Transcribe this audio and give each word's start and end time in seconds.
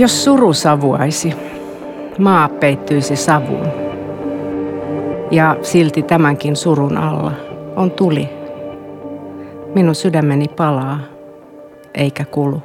Jos 0.00 0.24
suru 0.24 0.52
savuaisi, 0.52 1.34
maa 2.18 2.48
peittyisi 2.48 3.16
savuun. 3.16 3.66
Ja 5.30 5.56
silti 5.62 6.02
tämänkin 6.02 6.56
surun 6.56 6.96
alla 6.96 7.32
on 7.76 7.90
tuli. 7.90 8.28
Minun 9.74 9.94
sydämeni 9.94 10.46
palaa, 10.56 10.98
eikä 11.94 12.24
kulu. 12.24 12.62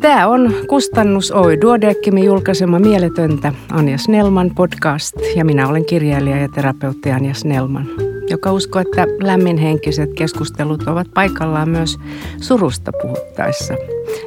Tämä 0.00 0.28
on 0.28 0.54
Kustannus 0.68 1.32
Oi 1.32 1.60
Duodeckimin 1.60 2.24
julkaisema 2.24 2.78
Mieletöntä 2.78 3.52
Anja 3.72 3.98
Snellman 3.98 4.50
podcast 4.54 5.16
ja 5.36 5.44
minä 5.44 5.68
olen 5.68 5.84
kirjailija 5.84 6.36
ja 6.36 6.48
terapeutti 6.54 7.10
Anja 7.12 7.34
Snellman, 7.34 7.86
joka 8.30 8.52
uskoo, 8.52 8.82
että 8.82 9.06
lämminhenkiset 9.20 10.10
keskustelut 10.14 10.82
ovat 10.82 11.06
paikallaan 11.14 11.68
myös 11.68 11.98
surusta 12.40 12.92
puhuttaessa 13.02 13.74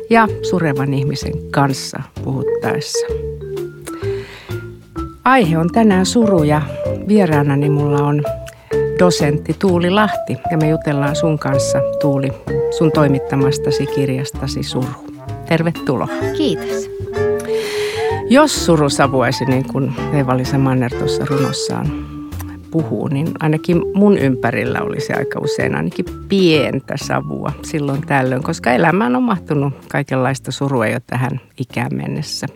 ja 0.10 0.28
surevan 0.50 0.94
ihmisen 0.94 1.34
kanssa 1.52 2.02
puhuttaessa. 2.24 3.08
Aihe 5.24 5.58
on 5.58 5.70
tänään 5.74 6.06
suru 6.06 6.44
ja 6.44 6.62
vieraanani 7.08 7.70
mulla 7.70 8.04
on 8.04 8.24
dosentti 9.00 9.56
Tuuli 9.60 9.90
Lahti 9.90 10.38
ja 10.52 10.58
me 10.58 10.70
jutellaan 10.70 11.16
sun 11.16 11.40
kanssa 11.40 11.80
Tuuli 12.02 12.32
sun 12.78 12.92
toimittamastasi 12.92 13.86
kirjastasi 13.86 14.64
Suru. 14.64 15.11
Tervetuloa. 15.52 16.08
Kiitos. 16.38 16.90
Jos 18.30 18.66
suru 18.66 18.90
savuaisi, 18.90 19.46
niin 19.46 19.68
kuin 19.68 19.94
Eeva-Liisa 20.14 20.58
Manner 20.58 20.92
tuossa 20.92 21.26
runossaan 21.26 21.88
puhuu, 22.72 23.08
niin 23.08 23.28
ainakin 23.40 23.82
mun 23.94 24.18
ympärillä 24.18 24.82
olisi 24.82 25.14
aika 25.14 25.40
usein 25.40 25.76
ainakin 25.76 26.06
pientä 26.30 26.94
savua 26.98 27.52
silloin 27.64 28.02
tällöin, 28.02 28.44
koska 28.44 28.72
elämään 28.72 29.16
on 29.16 29.24
mahtunut 29.24 29.74
kaikenlaista 29.90 30.52
surua 30.52 30.88
jo 30.88 31.00
tähän 31.08 31.42
ikään 31.58 31.96
mennessä. 31.96 32.48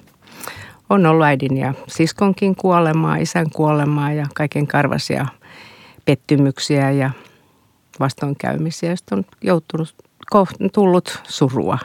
On 0.89 1.05
ollut 1.05 1.25
äidin 1.25 1.57
ja 1.57 1.73
siskonkin 1.88 2.55
kuolemaa, 2.55 3.16
isän 3.16 3.49
kuolemaa 3.49 4.11
ja 4.11 4.25
kaiken 4.35 4.67
karvasia 4.67 5.25
pettymyksiä 6.05 6.91
ja 6.91 7.11
vastoinkäymisiä, 7.99 8.89
joista 8.89 9.16
on 9.16 9.25
joutunut, 9.41 9.95
tullut 10.73 11.21
surua 11.23 11.77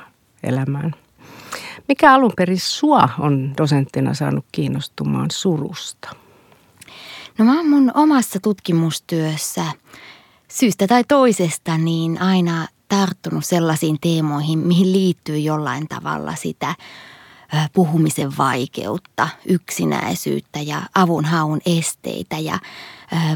elämään. 0.43 0.95
Mikä 1.89 2.15
alun 2.15 2.33
perin 2.37 2.61
sua 2.61 3.09
on 3.19 3.55
dosenttina 3.59 4.15
saanut 4.15 4.45
kiinnostumaan 4.53 5.31
surusta? 5.31 6.11
No 7.39 7.45
mä 7.45 7.57
oon 7.57 7.69
mun 7.69 7.91
omassa 7.95 8.39
tutkimustyössä 8.43 9.65
syystä 10.49 10.87
tai 10.87 11.05
toisesta 11.09 11.79
niin 11.79 12.23
aina 12.23 12.69
tarttunut 12.89 13.45
sellaisiin 13.45 13.99
teemoihin, 14.01 14.59
mihin 14.59 14.93
liittyy 14.93 15.39
jollain 15.39 15.89
tavalla 15.89 16.35
sitä 16.35 16.75
puhumisen 17.73 18.37
vaikeutta, 18.39 19.29
yksinäisyyttä 19.47 20.61
ja 20.61 20.83
avunhaun 20.95 21.61
esteitä 21.67 22.39
ja 22.39 22.59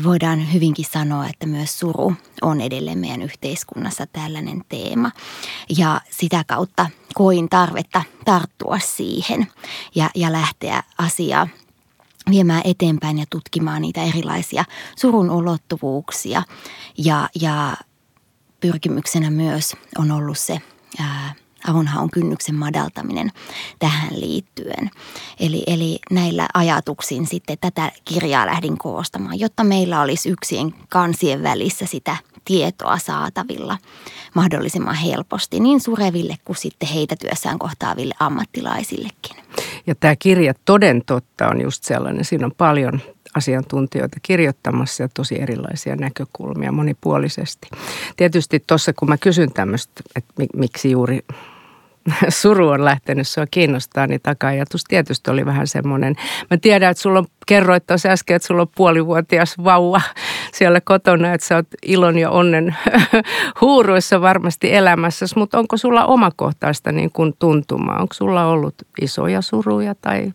voidaan 0.05 0.53
hyvinkin 0.53 0.85
sanoa, 0.93 1.27
että 1.27 1.47
myös 1.47 1.79
suru 1.79 2.15
on 2.43 2.61
edelleen 2.61 2.99
meidän 2.99 3.23
yhteiskunnassa 3.23 4.07
tällainen 4.07 4.65
teema. 4.69 5.11
Ja 5.77 6.01
sitä 6.11 6.45
kautta 6.47 6.91
koin 7.15 7.49
tarvetta 7.49 8.03
tarttua 8.25 8.79
siihen 8.79 9.47
ja, 9.95 10.11
ja 10.15 10.33
lähteä 10.33 10.83
asiaa 10.99 11.49
viemään 12.31 12.63
eteenpäin 12.65 13.19
ja 13.19 13.25
tutkimaan 13.31 13.83
niitä 13.83 14.03
erilaisia 14.03 14.65
surun 14.97 15.31
ulottuvuuksia. 15.31 16.43
Ja, 16.99 17.29
ja 17.41 17.77
pyrkimyksenä 18.61 19.31
myös 19.31 19.77
on 19.99 20.11
ollut 20.11 20.39
se 20.39 20.61
ää, 20.99 21.35
avunhaun 21.69 22.11
kynnyksen 22.11 22.55
madaltaminen 22.55 23.31
tähän 23.79 24.21
liittyen. 24.21 24.91
Eli, 25.41 25.63
eli 25.67 25.99
näillä 26.11 26.49
ajatuksin 26.55 27.27
sitten 27.27 27.59
tätä 27.61 27.93
kirjaa 28.05 28.47
lähdin 28.47 28.79
koostamaan, 28.79 29.41
jotta 29.41 29.65
meillä 29.65 30.01
olisi 30.01 30.29
yksien 30.29 30.75
kansien 30.89 31.43
välissä 31.43 31.87
sitä 31.87 32.17
tietoa 32.45 32.99
saatavilla 32.99 33.79
mahdollisimman 34.35 34.95
helposti 34.95 35.61
niin 35.61 35.81
sureville 35.81 36.37
kuin 36.45 36.57
sitten 36.57 36.89
heitä 36.89 37.17
työssään 37.17 37.59
kohtaaville 37.59 38.15
ammattilaisillekin. 38.21 39.37
Ja 39.87 39.95
tämä 39.95 40.17
kirja 40.17 40.55
toden 40.65 41.03
totta 41.07 41.49
on 41.49 41.61
just 41.61 41.85
sellainen, 41.85 42.25
siinä 42.25 42.47
on 42.47 42.53
paljon 42.57 43.01
asiantuntijoita 43.35 44.17
kirjoittamassa 44.23 45.03
ja 45.03 45.09
tosi 45.15 45.41
erilaisia 45.41 45.97
näkökulmia 45.97 46.73
monipuolisesti. 46.73 47.69
Tietysti 48.17 48.65
tuossa 48.67 48.93
kun 48.93 49.09
mä 49.09 49.19
kysyn 49.19 49.53
tämmöistä, 49.53 50.03
että 50.17 50.35
miksi 50.57 50.91
juuri 50.91 51.21
suru 52.29 52.69
on 52.69 52.85
lähtenyt 52.85 53.29
sua 53.29 53.47
kiinnostaa, 53.51 54.07
niin 54.07 54.21
taka-ajatus 54.23 54.85
tietysti 54.85 55.31
oli 55.31 55.47
vähän 55.47 55.67
semmoinen. 55.67 56.17
Mä 56.51 56.57
tiedän, 56.57 56.91
että 56.91 57.03
sulla 57.03 57.19
on, 57.19 57.27
kerroit 57.47 57.87
tuossa 57.87 58.09
äsken, 58.09 58.37
että 58.37 58.49
sulla 58.49 58.63
on 58.63 58.69
puolivuotias 58.77 59.55
vauva 59.65 60.01
siellä 60.53 60.81
kotona, 60.81 61.33
että 61.33 61.47
sä 61.47 61.57
oot 61.57 61.67
ilon 61.83 62.19
ja 62.19 62.31
onnen 62.31 62.77
huuruissa 63.61 64.21
varmasti 64.21 64.75
elämässä, 64.75 65.27
mutta 65.37 65.59
onko 65.59 65.77
sulla 65.77 66.07
omakohtaista 66.07 66.93
niin 66.93 67.11
kuin 67.13 67.35
tuntumaa? 67.39 68.01
Onko 68.01 68.15
sulla 68.15 68.47
ollut 68.47 68.75
isoja 69.01 69.43
suruja 69.43 69.95
tai 69.95 70.33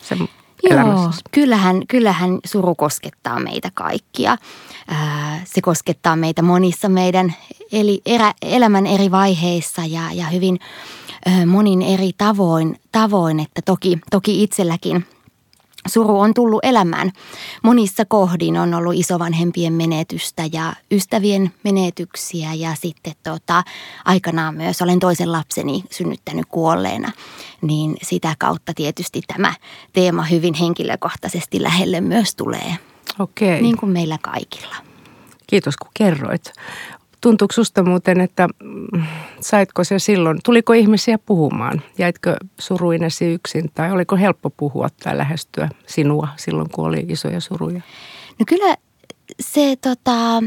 se 0.00 0.16
Joo, 0.62 1.10
kyllähän, 1.30 1.86
kyllähän 1.88 2.38
suru 2.44 2.74
koskettaa 2.74 3.40
meitä 3.40 3.70
kaikkia. 3.74 4.36
Se 5.44 5.60
koskettaa 5.60 6.16
meitä 6.16 6.42
monissa 6.42 6.88
meidän 6.88 7.34
eli 7.72 8.00
erä, 8.06 8.32
elämän 8.42 8.86
eri 8.86 9.10
vaiheissa 9.10 9.82
ja, 9.84 10.02
ja 10.12 10.26
hyvin 10.26 10.58
monin 11.46 11.82
eri 11.82 12.10
tavoin, 12.18 12.76
tavoin 12.92 13.40
että 13.40 13.62
toki, 13.64 13.98
toki 14.10 14.42
itselläkin 14.42 15.04
suru 15.88 16.20
on 16.20 16.34
tullut 16.34 16.60
elämään. 16.64 17.12
Monissa 17.62 18.04
kohdin 18.04 18.58
on 18.58 18.74
ollut 18.74 18.94
isovanhempien 18.94 19.72
menetystä 19.72 20.42
ja 20.52 20.72
ystävien 20.90 21.50
menetyksiä 21.64 22.54
ja 22.54 22.74
sitten 22.74 23.12
tota, 23.22 23.62
aikanaan 24.04 24.54
myös 24.54 24.82
olen 24.82 25.00
toisen 25.00 25.32
lapseni 25.32 25.84
synnyttänyt 25.90 26.46
kuolleena. 26.48 27.12
Niin 27.62 27.96
sitä 28.02 28.34
kautta 28.38 28.72
tietysti 28.74 29.20
tämä 29.26 29.54
teema 29.92 30.22
hyvin 30.22 30.54
henkilökohtaisesti 30.54 31.62
lähelle 31.62 32.00
myös 32.00 32.34
tulee. 32.34 32.76
Okei. 33.18 33.62
Niin 33.62 33.76
kuin 33.76 33.92
meillä 33.92 34.18
kaikilla. 34.22 34.76
Kiitos 35.46 35.76
kun 35.76 35.90
kerroit. 35.94 36.52
Tuntuuko 37.20 37.52
susta 37.52 37.82
muuten, 37.82 38.20
että 38.20 38.48
mm, 38.62 39.02
saitko 39.40 39.84
se 39.84 39.98
silloin, 39.98 40.38
tuliko 40.44 40.72
ihmisiä 40.72 41.18
puhumaan? 41.18 41.82
Jäitkö 41.98 42.36
suruinesi 42.58 43.24
yksin 43.32 43.70
tai 43.74 43.92
oliko 43.92 44.16
helppo 44.16 44.50
puhua 44.50 44.88
tai 45.02 45.18
lähestyä 45.18 45.68
sinua 45.86 46.28
silloin, 46.36 46.70
kun 46.70 46.86
oli 46.86 47.06
isoja 47.08 47.40
suruja? 47.40 47.80
No 48.38 48.44
kyllä 48.46 48.76
se 49.40 49.76
tota, 49.80 50.42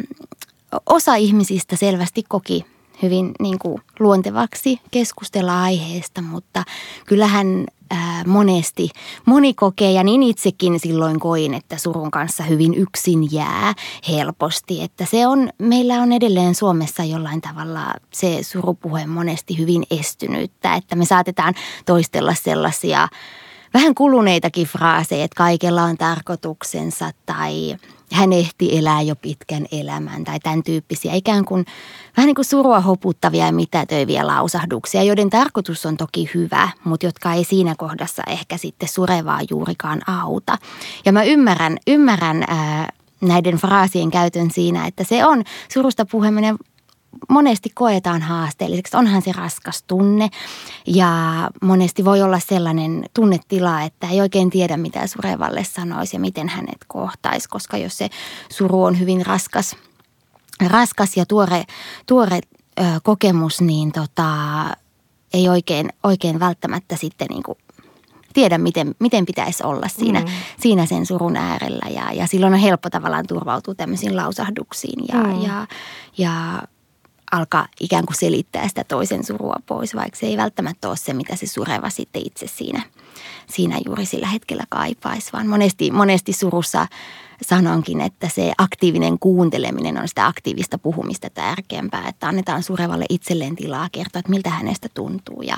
osa 0.86 1.16
ihmisistä 1.16 1.76
selvästi 1.76 2.24
koki 2.28 2.66
hyvin 3.02 3.32
niin 3.40 3.60
kuin 3.60 3.82
luontevaksi 4.00 4.80
keskustella 4.92 5.64
aiheesta, 5.64 6.22
mutta 6.22 6.64
kyllähän 7.06 7.66
ää, 7.94 8.24
monesti 8.28 8.90
moni 9.26 9.54
kokee 9.54 9.92
ja 9.92 10.04
niin 10.04 10.24
itsekin 10.24 10.80
silloin 10.80 11.20
koin, 11.20 11.54
että 11.54 11.78
surun 11.78 12.12
kanssa 12.12 12.44
hyvin 12.44 12.74
yksin 12.74 13.34
jää 13.34 13.74
helposti. 14.10 14.84
Että 14.84 15.06
se 15.06 15.28
on, 15.28 15.50
meillä 15.58 16.02
on 16.02 16.12
edelleen 16.12 16.56
Suomessa 16.56 17.04
jollain 17.04 17.42
tavalla 17.42 17.94
se 18.14 18.44
surupuhe 18.44 19.06
monesti 19.06 19.58
hyvin 19.58 19.84
estynyttä, 19.92 20.76
että 20.76 20.96
me 20.96 21.06
saatetaan 21.06 21.54
toistella 21.86 22.34
sellaisia 22.34 23.08
vähän 23.74 23.96
kuluneitakin 23.96 24.68
fraaseja, 24.68 25.24
että 25.24 25.38
kaikella 25.38 25.84
on 25.84 25.98
tarkoituksensa 25.98 27.12
tai 27.26 27.76
hän 28.14 28.34
ehti 28.34 28.78
elää 28.78 29.02
jo 29.02 29.16
pitkän 29.16 29.66
elämän 29.72 30.24
tai 30.24 30.40
tämän 30.40 30.64
tyyppisiä 30.64 31.14
ikään 31.14 31.46
kuin 31.46 31.66
vähän 32.18 32.28
niin 32.28 32.36
kuin 32.36 32.46
surua 32.46 32.80
hoputtavia 32.80 33.46
ja 33.46 33.52
mitätöiviä 33.52 34.28
lausahduksia, 34.28 35.04
joiden 35.04 35.30
tarkoitus 35.30 35.86
on 35.86 35.98
toki 35.98 36.30
hyvä, 36.34 36.70
mutta 36.84 37.06
jotka 37.06 37.34
ei 37.34 37.44
siinä 37.44 37.76
kohdassa 37.78 38.24
ehkä 38.28 38.58
sitten 38.58 38.90
surevaa 38.90 39.40
juurikaan 39.50 40.10
auta. 40.10 40.58
Ja 41.06 41.12
mä 41.12 41.24
ymmärrän, 41.24 41.78
ymmärrän 41.88 42.44
ää, 42.48 42.90
näiden 43.22 43.56
fraasien 43.56 44.12
käytön 44.12 44.52
siinä, 44.52 44.88
että 44.88 45.04
se 45.04 45.26
on 45.26 45.44
surusta 45.74 46.06
puheminen 46.06 46.58
monesti 47.30 47.70
koetaan 47.74 48.22
haasteelliseksi. 48.22 48.98
Onhan 48.98 49.22
se 49.22 49.32
raskas 49.32 49.84
tunne 49.84 50.30
ja 50.88 51.10
monesti 51.62 52.06
voi 52.06 52.22
olla 52.22 52.40
sellainen 52.40 53.06
tunnetila, 53.14 53.82
että 53.82 54.08
ei 54.08 54.22
oikein 54.22 54.50
tiedä 54.50 54.78
mitä 54.78 55.08
surevalle 55.08 55.64
sanoisi 55.64 56.16
ja 56.16 56.20
miten 56.20 56.50
hänet 56.50 56.78
kohtaisi, 56.88 57.50
koska 57.50 57.78
jos 57.78 57.98
se 57.98 58.10
suru 58.50 58.84
on 58.84 59.00
hyvin 59.00 59.26
raskas, 59.26 59.76
raskas 60.68 61.18
ja 61.18 61.26
tuore, 61.26 61.64
tuore 62.06 62.40
ö, 62.80 62.84
kokemus, 63.04 63.62
niin 63.62 63.92
tota, 63.92 64.34
ei 65.34 65.50
oikein, 65.50 65.90
oikein 66.04 66.40
välttämättä 66.40 66.96
sitten 66.96 67.28
niin 67.28 67.44
kuin 67.44 67.58
tiedä 68.34 68.58
miten, 68.58 68.96
miten 69.00 69.26
pitäisi 69.26 69.64
olla 69.64 69.88
siinä, 69.88 70.20
mm. 70.20 70.28
siinä 70.60 70.86
sen 70.86 71.06
surun 71.06 71.36
äärellä. 71.36 71.90
Ja, 71.90 72.12
ja 72.14 72.28
silloin 72.28 72.54
on 72.54 72.60
helppo 72.60 72.90
tavallaan 72.90 73.28
turvautua 73.28 73.76
tämmöisiin 73.76 74.16
lausahduksiin 74.16 75.06
ja, 75.08 75.24
mm. 75.24 75.42
ja, 75.42 75.68
ja 76.18 76.64
alkaa 77.34 77.68
ikään 77.80 78.06
kuin 78.06 78.18
selittää 78.18 78.68
sitä 78.68 78.84
toisen 78.84 79.24
surua 79.24 79.56
pois, 79.66 79.96
vaikka 79.96 80.20
se 80.20 80.26
ei 80.26 80.38
välttämättä 80.38 80.88
ole 80.90 80.98
se, 80.98 81.14
mitä 81.14 81.36
se 81.36 81.48
sureva 81.48 81.90
sitten 81.90 82.22
itse 82.26 82.48
siinä, 82.48 82.82
siinä 83.48 83.80
juuri 83.86 84.06
sillä 84.06 84.28
hetkellä 84.28 84.64
kaipaisi, 84.70 85.34
vaan 85.34 85.48
monesti, 85.48 85.92
monesti 85.92 86.34
surussa 86.34 86.88
sanonkin, 87.42 88.02
että 88.02 88.30
se 88.30 88.54
aktiivinen 88.58 89.20
kuunteleminen 89.20 89.98
on 89.98 90.08
sitä 90.08 90.28
aktiivista 90.28 90.78
puhumista 90.78 91.30
tärkeämpää, 91.30 92.08
että 92.08 92.28
annetaan 92.28 92.64
surevalle 92.64 93.06
itselleen 93.10 93.56
tilaa 93.56 93.88
kertoa, 93.92 94.20
että 94.20 94.32
miltä 94.32 94.50
hänestä 94.50 94.90
tuntuu 94.94 95.42
ja, 95.42 95.58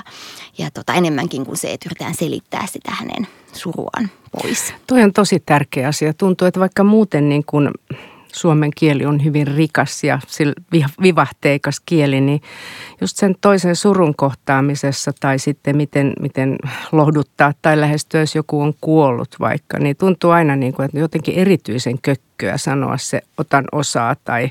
ja 0.58 0.70
tota, 0.70 0.94
enemmänkin 0.94 1.46
kuin 1.46 1.56
se, 1.56 1.72
että 1.72 1.88
yritetään 1.88 2.14
selittää 2.14 2.66
sitä 2.66 2.90
hänen 2.90 3.26
suruaan 3.52 4.10
pois. 4.32 4.74
Tuo 4.86 4.98
on 4.98 5.12
tosi 5.12 5.42
tärkeä 5.46 5.88
asia. 5.88 6.14
Tuntuu, 6.14 6.48
että 6.48 6.60
vaikka 6.60 6.84
muuten 6.84 7.28
niin 7.28 7.44
kuin 7.46 7.70
suomen 8.32 8.70
kieli 8.76 9.06
on 9.06 9.24
hyvin 9.24 9.46
rikas 9.46 10.04
ja 10.04 10.18
vivahteikas 11.02 11.80
kieli, 11.86 12.20
niin 12.20 12.40
just 13.00 13.16
sen 13.16 13.34
toisen 13.40 13.76
surun 13.76 14.14
kohtaamisessa 14.16 15.12
tai 15.20 15.38
sitten 15.38 15.76
miten, 15.76 16.12
miten 16.20 16.56
lohduttaa 16.92 17.52
tai 17.62 17.80
lähestyä, 17.80 18.20
jos 18.20 18.34
joku 18.34 18.60
on 18.60 18.74
kuollut 18.80 19.36
vaikka, 19.40 19.78
niin 19.78 19.96
tuntuu 19.96 20.30
aina 20.30 20.56
niin 20.56 20.72
kuin, 20.72 20.84
että 20.86 20.98
jotenkin 20.98 21.34
erityisen 21.34 21.98
kökköä 22.02 22.56
sanoa 22.56 22.96
se 22.98 23.22
otan 23.38 23.64
osaa 23.72 24.16
tai 24.24 24.50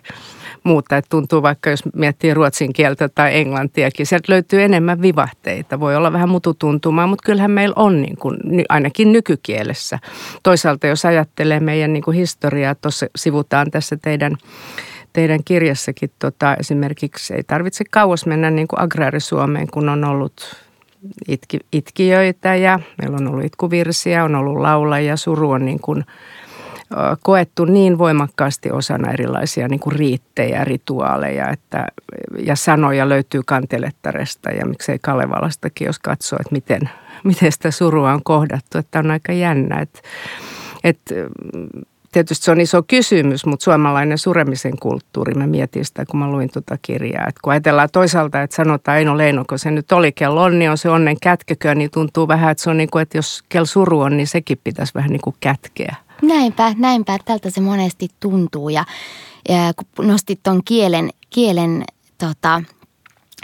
muuta. 0.65 0.97
Että 0.97 1.09
tuntuu 1.09 1.41
vaikka, 1.41 1.69
jos 1.69 1.83
miettii 1.95 2.33
ruotsin 2.33 2.73
kieltä 2.73 3.09
tai 3.09 3.37
englantiakin, 3.37 4.05
sieltä 4.05 4.31
löytyy 4.31 4.63
enemmän 4.63 5.01
vivahteita. 5.01 5.79
Voi 5.79 5.95
olla 5.95 6.13
vähän 6.13 6.29
mututuntumaa, 6.29 7.07
mutta 7.07 7.25
kyllähän 7.25 7.51
meillä 7.51 7.73
on 7.77 8.01
niin 8.01 8.17
kuin, 8.17 8.37
ainakin 8.69 9.11
nykykielessä. 9.11 9.99
Toisaalta 10.43 10.87
jos 10.87 11.05
ajattelee 11.05 11.59
meidän 11.59 11.93
niin 11.93 12.03
kuin 12.03 12.17
historiaa, 12.17 12.75
tuossa 12.75 13.07
sivutaan 13.15 13.71
tässä 13.71 13.97
teidän 14.01 14.37
teidän 15.13 15.43
kirjassakin 15.45 16.11
tota, 16.19 16.55
esimerkiksi 16.59 17.33
ei 17.33 17.43
tarvitse 17.43 17.83
kauas 17.91 18.25
mennä 18.25 18.51
niin 18.51 18.67
kuin 18.67 18.81
agraarisuomeen, 18.81 19.67
kun 19.67 19.89
on 19.89 20.03
ollut 20.03 20.65
itki, 21.27 21.59
itkijöitä 21.71 22.55
ja 22.55 22.79
meillä 23.01 23.17
on 23.17 23.27
ollut 23.27 23.45
itkuvirsiä, 23.45 24.23
on 24.23 24.35
ollut 24.35 24.57
laulajia, 24.57 25.17
suru 25.17 25.51
on 25.51 25.65
niin 25.65 25.79
kuin 25.79 26.05
koettu 27.23 27.65
niin 27.65 27.97
voimakkaasti 27.97 28.71
osana 28.71 29.11
erilaisia 29.11 29.67
niin 29.67 29.79
kuin 29.79 29.95
riittejä, 29.95 30.63
rituaaleja 30.63 31.49
että, 31.49 31.87
ja 32.39 32.55
sanoja 32.55 33.09
löytyy 33.09 33.41
kantelettaresta 33.45 34.49
ja 34.49 34.65
miksei 34.65 34.99
Kalevalastakin, 35.01 35.85
jos 35.85 35.99
katsoo, 35.99 36.39
että 36.41 36.55
miten, 36.55 36.81
miten 37.23 37.51
sitä 37.51 37.71
surua 37.71 38.13
on 38.13 38.23
kohdattu, 38.23 38.77
että 38.77 38.99
on 38.99 39.11
aika 39.11 39.33
jännä. 39.33 39.79
Että, 39.79 39.99
että 40.83 41.15
tietysti 42.11 42.45
se 42.45 42.51
on 42.51 42.61
iso 42.61 42.83
kysymys, 42.83 43.45
mutta 43.45 43.63
suomalainen 43.63 44.17
suremisen 44.17 44.79
kulttuuri, 44.79 45.33
mä 45.33 45.47
mietin 45.47 45.85
sitä, 45.85 46.05
kun 46.05 46.19
mä 46.19 46.31
luin 46.31 46.49
tuota 46.53 46.77
kirjaa. 46.81 47.27
Että 47.27 47.39
kun 47.43 47.53
ajatellaan 47.53 47.89
toisaalta, 47.91 48.41
että 48.41 48.55
sanotaan 48.55 48.97
Eino 48.97 49.17
Leino, 49.17 49.45
kun 49.49 49.59
se 49.59 49.71
nyt 49.71 49.91
oli, 49.91 50.11
kello 50.11 50.43
on, 50.43 50.59
niin 50.59 50.71
on 50.71 50.77
se 50.77 50.89
onnen 50.89 51.19
kätkökö, 51.21 51.75
niin 51.75 51.91
tuntuu 51.91 52.27
vähän, 52.27 52.51
että 52.51 52.63
se 52.63 52.69
on 52.69 52.77
niin 52.77 52.89
kuin, 52.91 53.01
että 53.01 53.17
jos 53.17 53.43
kel 53.49 53.65
suru 53.65 53.99
on, 53.99 54.17
niin 54.17 54.27
sekin 54.27 54.57
pitäisi 54.63 54.93
vähän 54.95 55.09
niin 55.09 55.21
kuin 55.21 55.35
kätkeä. 55.39 55.95
Näinpä, 56.21 56.73
näinpä, 56.77 57.19
tältä 57.25 57.49
se 57.49 57.61
monesti 57.61 58.09
tuntuu. 58.19 58.69
Ja, 58.69 58.85
ja 59.49 59.73
kun 59.95 60.07
nostit 60.07 60.43
tuon 60.43 60.61
kielen, 60.65 61.09
kielen 61.29 61.83
tota, 62.17 62.61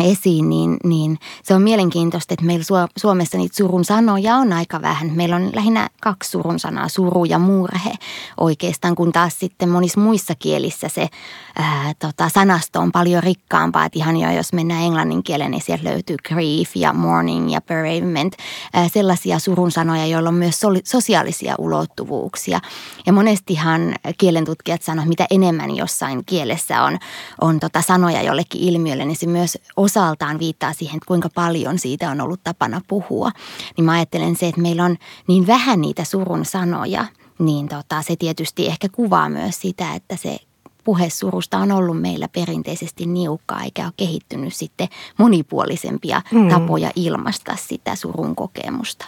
esiin, 0.02 0.50
niin, 0.50 0.78
niin 0.84 1.18
se 1.44 1.54
on 1.54 1.62
mielenkiintoista, 1.62 2.34
että 2.34 2.46
meillä 2.46 2.90
Suomessa 2.98 3.38
niitä 3.38 3.56
surun 3.56 3.86
sanoja 3.86 4.36
on 4.36 4.54
aika 4.54 4.82
vähän. 4.82 5.12
Meillä 5.16 5.36
on 5.36 5.52
lähinnä 5.56 5.90
kaksi 6.02 6.30
surun 6.30 6.60
sanaa, 6.60 6.88
suru 6.88 7.26
ja 7.26 7.40
murhe 7.40 7.94
oikeastaan, 8.38 8.96
kun 8.96 9.12
taas 9.12 9.40
sitten 9.40 9.70
monissa 9.70 10.00
muissa 10.00 10.36
kielissä 10.36 10.88
se 10.88 11.08
ää, 11.56 11.94
tota, 12.00 12.30
sanasto 12.30 12.80
on 12.80 12.92
paljon 12.92 13.24
rikkaampaa. 13.24 13.86
Että 13.86 14.00
ihan 14.00 14.18
jo 14.18 14.32
jos 14.32 14.54
mennään 14.54 14.84
englannin 14.84 15.24
kielen, 15.24 15.52
niin 15.52 15.62
sieltä 15.62 15.84
löytyy 15.84 16.16
grief 16.28 16.76
ja 16.76 16.94
mourning 16.94 17.54
ja 17.54 17.62
bereavement, 17.62 18.36
ää, 18.74 18.88
sellaisia 18.88 19.40
surun 19.40 19.72
sanoja, 19.72 20.06
joilla 20.06 20.30
on 20.30 20.36
myös 20.36 20.60
so- 20.60 20.70
sosiaalisia 20.84 21.56
ulottuvuuksia. 21.58 22.60
Ja 23.06 23.14
monestihan 23.14 23.96
kielentutkijat 24.18 24.82
sanoo, 24.82 25.06
mitä 25.06 25.28
enemmän 25.30 25.76
jossain 25.76 26.26
kielessä 26.26 26.84
on, 26.84 27.00
on 27.42 27.60
tota 27.60 27.82
sanoja 27.82 28.22
jollekin 28.22 28.62
ilmiölle, 28.62 29.06
niin 29.06 29.18
se 29.18 29.28
myös 29.28 29.58
osaltaan 29.92 30.40
viittaa 30.40 30.74
siihen, 30.74 30.98
että 30.98 31.08
kuinka 31.08 31.30
paljon 31.36 31.80
siitä 31.80 32.12
on 32.12 32.22
ollut 32.22 32.44
tapana 32.44 32.82
puhua. 32.88 33.32
Niin 33.78 33.86
mä 33.86 33.92
ajattelen 33.92 34.36
se, 34.36 34.48
että 34.48 34.62
meillä 34.62 34.84
on 34.84 34.98
niin 35.28 35.48
vähän 35.48 35.82
niitä 35.82 36.04
surun 36.04 36.46
sanoja, 36.46 37.06
niin 37.40 37.68
tota, 37.68 38.02
se 38.02 38.16
tietysti 38.16 38.68
ehkä 38.68 38.90
kuvaa 38.90 39.30
myös 39.30 39.62
sitä, 39.62 39.94
että 39.94 40.16
se 40.16 40.38
puhesurusta 40.84 41.58
on 41.58 41.72
ollut 41.72 42.02
meillä 42.02 42.28
perinteisesti 42.28 43.06
niukkaa 43.06 43.64
eikä 43.64 43.84
ole 43.86 43.94
kehittynyt 43.98 44.54
sitten 44.54 44.88
monipuolisempia 45.18 46.22
mm. 46.32 46.50
tapoja 46.50 46.92
ilmaista 46.96 47.56
sitä 47.56 47.96
surun 47.96 48.36
kokemusta. 48.36 49.06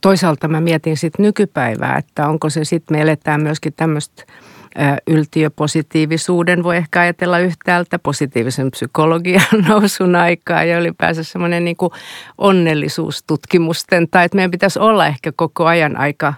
Toisaalta 0.00 0.48
mä 0.48 0.60
mietin 0.60 0.96
sitten 0.96 1.22
nykypäivää, 1.22 1.96
että 1.96 2.28
onko 2.28 2.50
se 2.50 2.64
sitten, 2.64 2.96
me 2.96 3.02
eletään 3.02 3.42
myöskin 3.42 3.72
tämmöistä 3.72 4.24
yltiöpositiivisuuden 5.06 6.62
voi 6.62 6.76
ehkä 6.76 7.00
ajatella 7.00 7.38
yhtäältä, 7.38 7.98
positiivisen 7.98 8.70
psykologian 8.70 9.42
nousun 9.68 10.16
aikaa 10.16 10.64
ja 10.64 10.78
ylipäänsä 10.78 11.22
semmoinen 11.22 11.64
niin 11.64 11.76
onnellisuustutkimusten 12.38 14.08
tai 14.08 14.24
että 14.24 14.36
meidän 14.36 14.50
pitäisi 14.50 14.78
olla 14.78 15.06
ehkä 15.06 15.32
koko 15.36 15.66
ajan 15.66 15.96
aika 15.96 16.34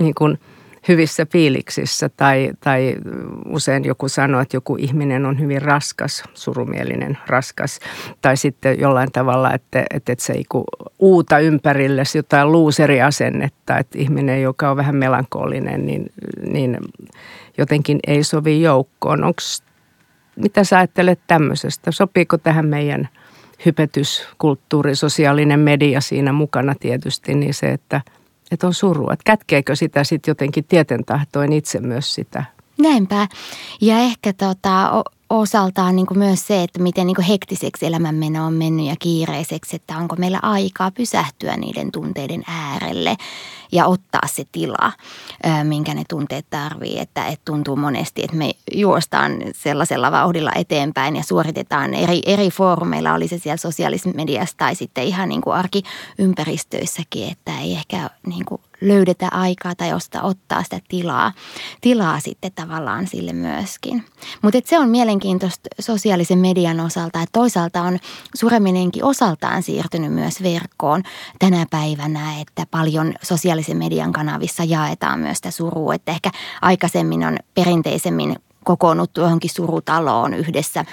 niin 0.00 0.14
kuin 0.14 0.38
hyvissä 0.88 1.26
fiiliksissä 1.32 2.08
tai, 2.08 2.50
tai 2.60 2.96
usein 3.48 3.84
joku 3.84 4.08
sanoo, 4.08 4.40
että 4.40 4.56
joku 4.56 4.76
ihminen 4.76 5.26
on 5.26 5.40
hyvin 5.40 5.62
raskas, 5.62 6.24
surumielinen, 6.34 7.18
raskas 7.26 7.80
tai 8.22 8.36
sitten 8.36 8.80
jollain 8.80 9.12
tavalla, 9.12 9.54
että, 9.54 9.84
että, 9.90 10.12
että 10.12 10.24
se 10.24 10.32
ei 10.32 10.44
uuta 10.98 11.38
ympärille 11.38 12.02
jotain 12.14 12.52
luuseriasennetta, 12.52 13.78
että 13.78 13.98
ihminen, 13.98 14.42
joka 14.42 14.70
on 14.70 14.76
vähän 14.76 14.96
melankolinen, 14.96 15.86
niin, 15.86 16.06
niin 16.42 16.78
jotenkin 17.58 17.98
ei 18.06 18.24
sovi 18.24 18.62
joukkoon. 18.62 19.24
Onks, 19.24 19.62
mitä 20.36 20.64
sä 20.64 20.78
ajattelet 20.78 21.20
tämmöisestä? 21.26 21.90
Sopiiko 21.90 22.38
tähän 22.38 22.66
meidän 22.66 23.08
hypetyskulttuuri, 23.66 24.94
sosiaalinen 24.94 25.60
media 25.60 26.00
siinä 26.00 26.32
mukana 26.32 26.74
tietysti, 26.80 27.34
niin 27.34 27.54
se, 27.54 27.72
että, 27.72 28.00
että 28.50 28.66
on 28.66 28.74
surua. 28.74 29.12
Että 29.12 29.22
kätkeekö 29.24 29.76
sitä 29.76 30.04
sitten 30.04 30.30
jotenkin 30.30 30.64
tietentahtoin 30.64 31.52
itse 31.52 31.80
myös 31.80 32.14
sitä? 32.14 32.44
Näinpä. 32.78 33.28
Ja 33.80 33.98
ehkä 33.98 34.32
tota, 34.32 35.04
osaltaan 35.30 35.96
niin 35.96 36.06
kuin 36.06 36.18
myös 36.18 36.46
se, 36.46 36.62
että 36.62 36.82
miten 36.82 37.06
niin 37.06 37.14
kuin 37.14 37.26
hektiseksi 37.26 37.86
elämänmeno 37.86 38.46
on 38.46 38.52
mennyt 38.52 38.86
ja 38.86 38.94
kiireiseksi, 38.98 39.76
että 39.76 39.96
onko 39.96 40.16
meillä 40.16 40.38
aikaa 40.42 40.90
pysähtyä 40.90 41.56
niiden 41.56 41.92
tunteiden 41.92 42.42
äärelle 42.46 43.16
ja 43.72 43.86
ottaa 43.86 44.20
se 44.26 44.44
tila, 44.52 44.92
minkä 45.64 45.94
ne 45.94 46.02
tunteet 46.08 46.46
tarvii. 46.50 46.98
Että, 46.98 47.26
että 47.26 47.44
tuntuu 47.44 47.76
monesti, 47.76 48.22
että 48.24 48.36
me 48.36 48.52
juostaan 48.72 49.32
sellaisella 49.54 50.12
vauhdilla 50.12 50.52
eteenpäin 50.54 51.16
ja 51.16 51.22
suoritetaan 51.22 51.94
eri, 51.94 52.22
eri 52.26 52.50
foorumeilla, 52.50 53.14
oli 53.14 53.28
se 53.28 53.38
siellä 53.38 53.56
sosiaalisessa 53.56 54.10
mediassa 54.16 54.56
tai 54.56 54.74
sitten 54.74 55.04
ihan 55.04 55.28
niin 55.28 55.40
kuin 55.40 55.56
arkiympäristöissäkin, 55.56 57.28
että 57.32 57.60
ei 57.60 57.72
ehkä 57.72 58.10
niin 58.26 58.44
kuin 58.44 58.60
löydetä 58.80 59.28
aikaa 59.30 59.74
tai 59.74 59.92
osta, 59.92 60.22
ottaa 60.22 60.62
sitä 60.62 60.80
tilaa, 60.88 61.32
tilaa 61.80 62.20
sitten 62.20 62.52
tavallaan 62.54 63.06
sille 63.06 63.32
myöskin. 63.32 64.04
Mutta 64.42 64.58
se 64.64 64.78
on 64.78 64.88
mielenkiintoista 64.88 65.68
sosiaalisen 65.80 66.38
median 66.38 66.80
osalta, 66.80 67.22
että 67.22 67.38
toisaalta 67.38 67.82
on 67.82 67.98
sureminenkin 68.34 69.04
osaltaan 69.04 69.62
siirtynyt 69.62 70.12
myös 70.12 70.42
verkkoon 70.42 71.02
tänä 71.38 71.66
päivänä, 71.70 72.40
että 72.40 72.66
paljon 72.70 73.14
sosiaalisen 73.22 73.76
median 73.76 74.12
kanavissa 74.12 74.64
jaetaan 74.64 75.20
myös 75.20 75.36
sitä 75.36 75.50
surua, 75.50 75.94
että 75.94 76.12
ehkä 76.12 76.30
aikaisemmin 76.62 77.24
on 77.24 77.36
perinteisemmin 77.54 78.36
kokoonnuttu 78.64 79.20
johonkin 79.20 79.50
surutaloon 79.50 80.34
yhdessä 80.34 80.84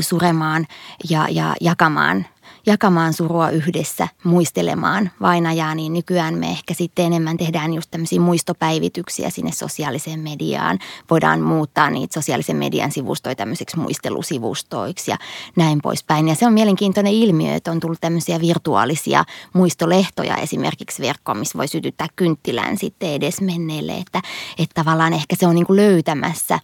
suremaan 0.00 0.66
ja, 1.10 1.26
ja 1.30 1.54
jakamaan 1.60 2.26
jakamaan 2.66 3.12
surua 3.12 3.50
yhdessä, 3.50 4.08
muistelemaan 4.24 5.10
vainajaa, 5.20 5.74
niin 5.74 5.92
nykyään 5.92 6.34
me 6.34 6.50
ehkä 6.50 6.74
sitten 6.74 7.06
enemmän 7.06 7.36
tehdään 7.36 7.74
just 7.74 7.90
tämmöisiä 7.90 8.20
muistopäivityksiä 8.20 9.30
sinne 9.30 9.52
sosiaaliseen 9.52 10.20
mediaan. 10.20 10.78
Voidaan 11.10 11.40
muuttaa 11.40 11.90
niitä 11.90 12.14
sosiaalisen 12.14 12.56
median 12.56 12.92
sivustoja 12.92 13.34
tämmöiseksi 13.34 13.78
muistelusivustoiksi 13.78 15.10
ja 15.10 15.16
näin 15.56 15.78
poispäin. 15.82 16.28
Ja 16.28 16.34
se 16.34 16.46
on 16.46 16.52
mielenkiintoinen 16.52 17.12
ilmiö, 17.12 17.54
että 17.54 17.70
on 17.70 17.80
tullut 17.80 18.00
tämmöisiä 18.00 18.40
virtuaalisia 18.40 19.24
muistolehtoja 19.52 20.36
esimerkiksi 20.36 21.02
verkkoon, 21.02 21.38
missä 21.38 21.58
voi 21.58 21.68
sytyttää 21.68 22.06
kynttilän 22.16 22.78
sitten 22.78 23.10
edes 23.10 23.40
menneelle, 23.40 23.92
että, 23.92 24.22
että 24.58 24.74
tavallaan 24.74 25.12
ehkä 25.12 25.36
se 25.36 25.46
on 25.46 25.54
niin 25.54 25.66
kuin 25.66 25.76
löytämässä 25.76 26.58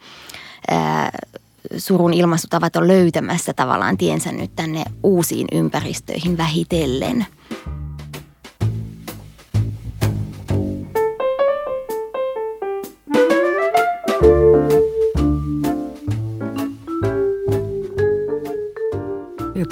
surun 1.76 2.14
ilmaisutavat 2.14 2.76
on 2.76 2.88
löytämässä 2.88 3.52
tavallaan 3.52 3.96
tiensä 3.96 4.32
nyt 4.32 4.56
tänne 4.56 4.84
uusiin 5.02 5.46
ympäristöihin 5.52 6.36
vähitellen. 6.38 7.26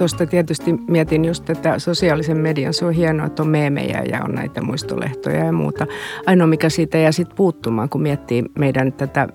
Tuosta 0.00 0.26
tietysti 0.26 0.72
mietin 0.88 1.24
just 1.24 1.44
tätä 1.44 1.78
sosiaalisen 1.78 2.38
median. 2.38 2.74
Se 2.74 2.84
on 2.84 2.92
hienoa, 2.92 3.26
että 3.26 3.42
on 3.42 3.48
meemejä 3.48 4.02
ja 4.02 4.24
on 4.24 4.34
näitä 4.34 4.60
muistolehtoja 4.60 5.44
ja 5.44 5.52
muuta. 5.52 5.86
Ainoa 6.26 6.46
mikä 6.46 6.68
siitä 6.68 6.98
jää 6.98 7.12
sitten 7.12 7.36
puuttumaan, 7.36 7.88
kun 7.88 8.02
miettii 8.02 8.44
meidän 8.58 8.92
tätä 8.92 9.28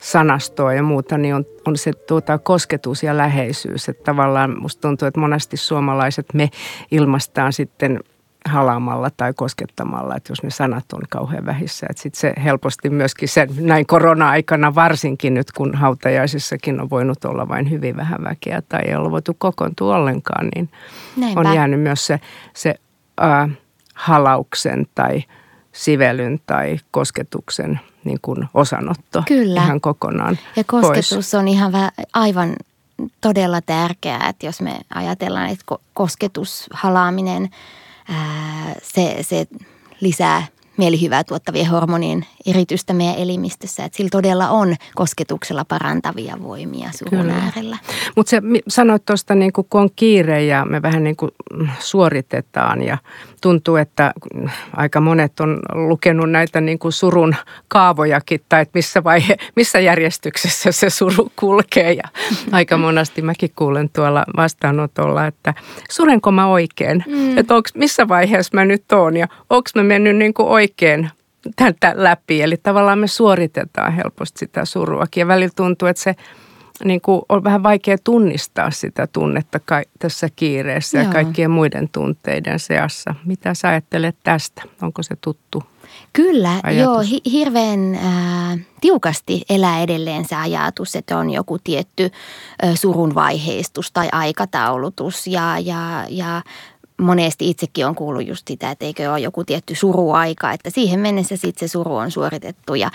sanastoa 0.00 0.74
ja 0.74 0.82
muuta, 0.82 1.18
niin 1.18 1.34
on, 1.34 1.44
on 1.66 1.76
se 1.76 1.92
tuota, 1.92 2.38
kosketus 2.38 3.02
ja 3.02 3.16
läheisyys. 3.16 3.88
Että 3.88 4.04
tavallaan 4.04 4.60
musta 4.60 4.80
tuntuu, 4.80 5.08
että 5.08 5.20
monesti 5.20 5.56
suomalaiset 5.56 6.26
me 6.34 6.50
ilmastaan 6.90 7.52
sitten 7.52 8.00
halaamalla 8.44 9.10
tai 9.16 9.32
koskettamalla, 9.36 10.16
että 10.16 10.32
jos 10.32 10.42
ne 10.42 10.50
sanat 10.50 10.92
on 10.92 11.02
kauhean 11.08 11.46
vähissä. 11.46 11.86
Että 11.90 12.02
sitten 12.02 12.20
se 12.20 12.32
helposti 12.44 12.90
myöskin 12.90 13.28
sen 13.28 13.48
näin 13.60 13.86
korona-aikana 13.86 14.74
varsinkin 14.74 15.34
nyt, 15.34 15.52
kun 15.52 15.74
hautajaisissakin 15.74 16.80
on 16.80 16.90
voinut 16.90 17.24
olla 17.24 17.48
vain 17.48 17.70
hyvin 17.70 17.96
vähän 17.96 18.24
väkeä 18.24 18.62
tai 18.68 18.80
ei 18.84 18.94
ole 18.94 19.10
voitu 19.10 19.36
kokoontua 19.38 19.96
ollenkaan, 19.96 20.48
niin 20.54 20.70
Näinpä. 21.16 21.40
on 21.40 21.54
jäänyt 21.54 21.80
myös 21.80 22.06
se, 22.06 22.20
se 22.54 22.74
äh, 23.22 23.50
halauksen 23.94 24.86
tai 24.94 25.24
sivelyn 25.72 26.40
tai 26.46 26.78
kosketuksen 26.90 27.80
niin 28.04 28.18
kuin 28.22 28.48
osanotto 28.54 29.22
Kyllä. 29.28 29.62
ihan 29.62 29.80
kokonaan 29.80 30.38
Ja 30.56 30.64
kosketus 30.64 31.10
pois. 31.14 31.34
on 31.34 31.48
ihan 31.48 31.72
vä- 31.72 32.04
aivan 32.14 32.56
todella 33.20 33.60
tärkeää, 33.60 34.28
että 34.28 34.46
jos 34.46 34.60
me 34.60 34.80
ajatellaan, 34.94 35.48
että 35.48 35.64
kosketus, 35.94 36.66
halaaminen– 36.72 37.48
se, 38.82 39.16
se 39.22 39.46
lisää 40.00 40.46
mielihyvää 40.80 41.24
tuottavien 41.24 41.66
hormonien 41.66 42.26
eritystä 42.46 42.92
meidän 42.92 43.14
elimistössä. 43.14 43.84
Että 43.84 43.96
sillä 43.96 44.08
todella 44.12 44.48
on 44.48 44.76
kosketuksella 44.94 45.64
parantavia 45.64 46.36
voimia 46.42 46.90
surun 46.92 47.30
äärellä. 47.30 47.76
Mutta 48.16 48.36
sanoit 48.68 49.04
tuosta, 49.04 49.34
niin 49.34 49.52
kun 49.52 49.64
on 49.74 49.90
kiire 49.96 50.44
ja 50.44 50.64
me 50.64 50.82
vähän 50.82 51.04
niin 51.04 51.16
kuin 51.16 51.30
suoritetaan 51.78 52.82
ja 52.82 52.98
tuntuu, 53.40 53.76
että 53.76 54.12
aika 54.76 55.00
monet 55.00 55.40
on 55.40 55.58
lukenut 55.74 56.30
näitä 56.30 56.60
niin 56.60 56.78
kuin 56.78 56.92
surun 56.92 57.34
kaavojakin 57.68 58.40
tai 58.48 58.62
että 58.62 58.78
missä, 58.78 59.04
vaihe, 59.04 59.36
missä 59.56 59.80
järjestyksessä 59.80 60.72
se 60.72 60.90
suru 60.90 61.32
kulkee. 61.36 61.92
Ja 61.92 62.08
aika 62.52 62.76
monasti 62.76 63.22
mäkin 63.22 63.50
kuulen 63.56 63.88
tuolla 63.88 64.24
vastaanotolla, 64.36 65.26
että 65.26 65.54
surenko 65.90 66.32
mä 66.32 66.46
oikein? 66.46 67.04
Mm. 67.06 67.38
Että 67.38 67.54
onks, 67.54 67.74
missä 67.74 68.08
vaiheessa 68.08 68.50
mä 68.54 68.64
nyt 68.64 68.92
oon 68.92 69.16
ja 69.16 69.28
onko 69.50 69.70
mä 69.74 69.82
mennyt 69.82 70.16
niin 70.16 70.34
kuin 70.34 70.48
oikein 70.48 70.69
tältä 71.56 71.92
läpi. 71.96 72.42
Eli 72.42 72.56
tavallaan 72.56 72.98
me 72.98 73.06
suoritetaan 73.06 73.92
helposti 73.92 74.38
sitä 74.38 74.64
suruakin 74.64 75.20
ja 75.20 75.26
välillä 75.26 75.52
tuntuu, 75.56 75.88
että 75.88 76.02
se 76.02 76.14
niin 76.84 77.00
kuin 77.00 77.22
on 77.28 77.44
vähän 77.44 77.62
vaikea 77.62 77.96
tunnistaa 78.04 78.70
sitä 78.70 79.06
tunnetta 79.06 79.60
tässä 79.98 80.28
kiireessä 80.36 80.98
Joo. 80.98 81.06
ja 81.06 81.12
kaikkien 81.12 81.50
muiden 81.50 81.88
tunteiden 81.88 82.58
seassa. 82.58 83.14
Mitä 83.24 83.54
sä 83.54 83.68
ajattelet 83.68 84.16
tästä? 84.22 84.62
Onko 84.82 85.02
se 85.02 85.16
tuttu 85.20 85.62
Kyllä, 86.12 86.60
ajatus? 86.62 86.82
joo, 86.82 87.00
hi- 87.00 87.32
hirveän 87.32 87.94
äh, 87.94 88.58
tiukasti 88.80 89.42
elää 89.50 89.82
edelleen 89.82 90.28
se 90.28 90.36
ajatus, 90.36 90.96
että 90.96 91.18
on 91.18 91.30
joku 91.30 91.58
tietty 91.58 92.10
äh, 92.64 92.74
surun 92.74 93.14
vaiheistus 93.14 93.92
tai 93.92 94.08
aikataulutus 94.12 95.26
ja, 95.26 95.58
ja, 95.58 96.04
ja 96.08 96.42
monesti 97.00 97.50
itsekin 97.50 97.86
on 97.86 97.94
kuullut 97.94 98.26
just 98.26 98.48
sitä, 98.48 98.70
että 98.70 98.84
eikö 98.84 99.10
ole 99.10 99.20
joku 99.20 99.44
tietty 99.44 99.74
suruaika, 99.74 100.52
että 100.52 100.70
siihen 100.70 101.00
mennessä 101.00 101.36
sitten 101.36 101.68
se 101.68 101.72
suru 101.72 101.96
on 101.96 102.10
suoritettu 102.10 102.74
ja 102.74 102.90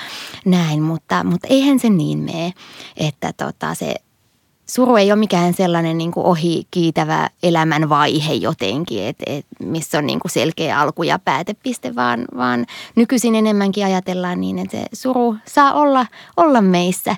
näin, 0.46 0.82
mutta, 0.82 1.24
mutta 1.24 1.48
eihän 1.50 1.80
se 1.80 1.90
niin 1.90 2.20
mene, 2.20 2.54
että 2.98 3.34
tota 3.38 3.76
se 3.76 3.96
suru 4.70 4.96
ei 4.96 5.12
ole 5.12 5.20
mikään 5.20 5.54
sellainen 5.54 5.98
niin 5.98 6.12
kuin 6.12 6.26
ohi 6.26 6.68
kiitävä 6.72 7.30
elämän 7.44 7.90
vaihe 7.90 8.34
jotenkin, 8.34 9.04
et, 9.04 9.18
et, 9.26 9.46
missä 9.60 9.98
on 9.98 10.06
niin 10.06 10.20
kuin 10.20 10.32
selkeä 10.32 10.80
alku 10.80 11.04
ja 11.04 11.20
päätepiste, 11.20 11.96
vaan, 11.96 12.26
vaan 12.38 12.66
nykyisin 12.96 13.36
enemmänkin 13.36 13.86
ajatellaan 13.86 14.42
niin, 14.42 14.60
että 14.60 14.78
se 14.78 14.86
suru 14.94 15.36
saa 15.48 15.74
olla, 15.74 16.06
olla 16.38 16.62
meissä 16.62 17.16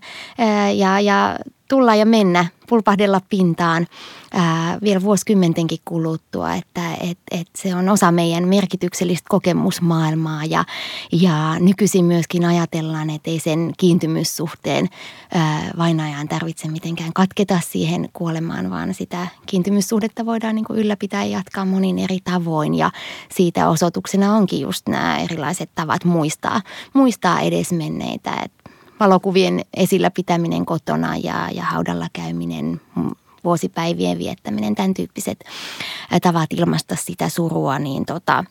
ja, 0.75 0.99
ja 0.99 1.39
tulla 1.69 1.95
ja 1.95 2.05
mennä, 2.05 2.45
pulpahdella 2.67 3.21
pintaan 3.29 3.87
ää, 4.33 4.77
vielä 4.83 5.01
vuosikymmentenkin 5.01 5.79
kuluttua, 5.85 6.55
että 6.55 6.93
et, 7.01 7.17
et 7.31 7.47
se 7.55 7.75
on 7.75 7.89
osa 7.89 8.11
meidän 8.11 8.47
merkityksellistä 8.47 9.25
kokemusmaailmaa 9.29 10.45
ja, 10.45 10.65
ja 11.11 11.59
nykyisin 11.59 12.05
myöskin 12.05 12.45
ajatellaan, 12.45 13.09
että 13.09 13.31
ei 13.31 13.39
sen 13.39 13.73
kiintymyssuhteen 13.77 14.87
ää, 15.33 15.71
vainajan 15.77 16.27
tarvitse 16.27 16.67
mitenkään 16.67 17.13
katketa 17.13 17.59
siihen 17.69 18.09
kuolemaan, 18.13 18.69
vaan 18.69 18.93
sitä 18.93 19.27
kiintymyssuhdetta 19.45 20.25
voidaan 20.25 20.55
niin 20.55 20.65
kuin 20.65 20.79
ylläpitää 20.79 21.23
ja 21.23 21.37
jatkaa 21.37 21.65
monin 21.65 21.99
eri 21.99 22.19
tavoin. 22.23 22.75
Ja 22.75 22.91
siitä 23.35 23.69
osoituksena 23.69 24.35
onkin 24.35 24.61
just 24.61 24.87
nämä 24.87 25.17
erilaiset 25.17 25.69
tavat 25.75 26.05
muistaa, 26.05 26.61
muistaa 26.93 27.39
edesmenneitä, 27.41 28.31
että 28.45 28.66
valokuvien 28.99 29.61
esillä 29.77 30.11
pitäminen 30.11 30.65
kotona 30.65 31.17
ja, 31.17 31.49
ja 31.51 31.63
haudalla 31.63 32.07
käyminen, 32.13 32.81
vuosipäivien 33.43 34.17
viettäminen, 34.17 34.75
tämän 34.75 34.93
tyyppiset 34.93 35.43
tavat 36.21 36.53
ilmaista 36.53 36.95
sitä 36.95 37.29
surua, 37.29 37.79
niin 37.79 38.05
tota, 38.05 38.43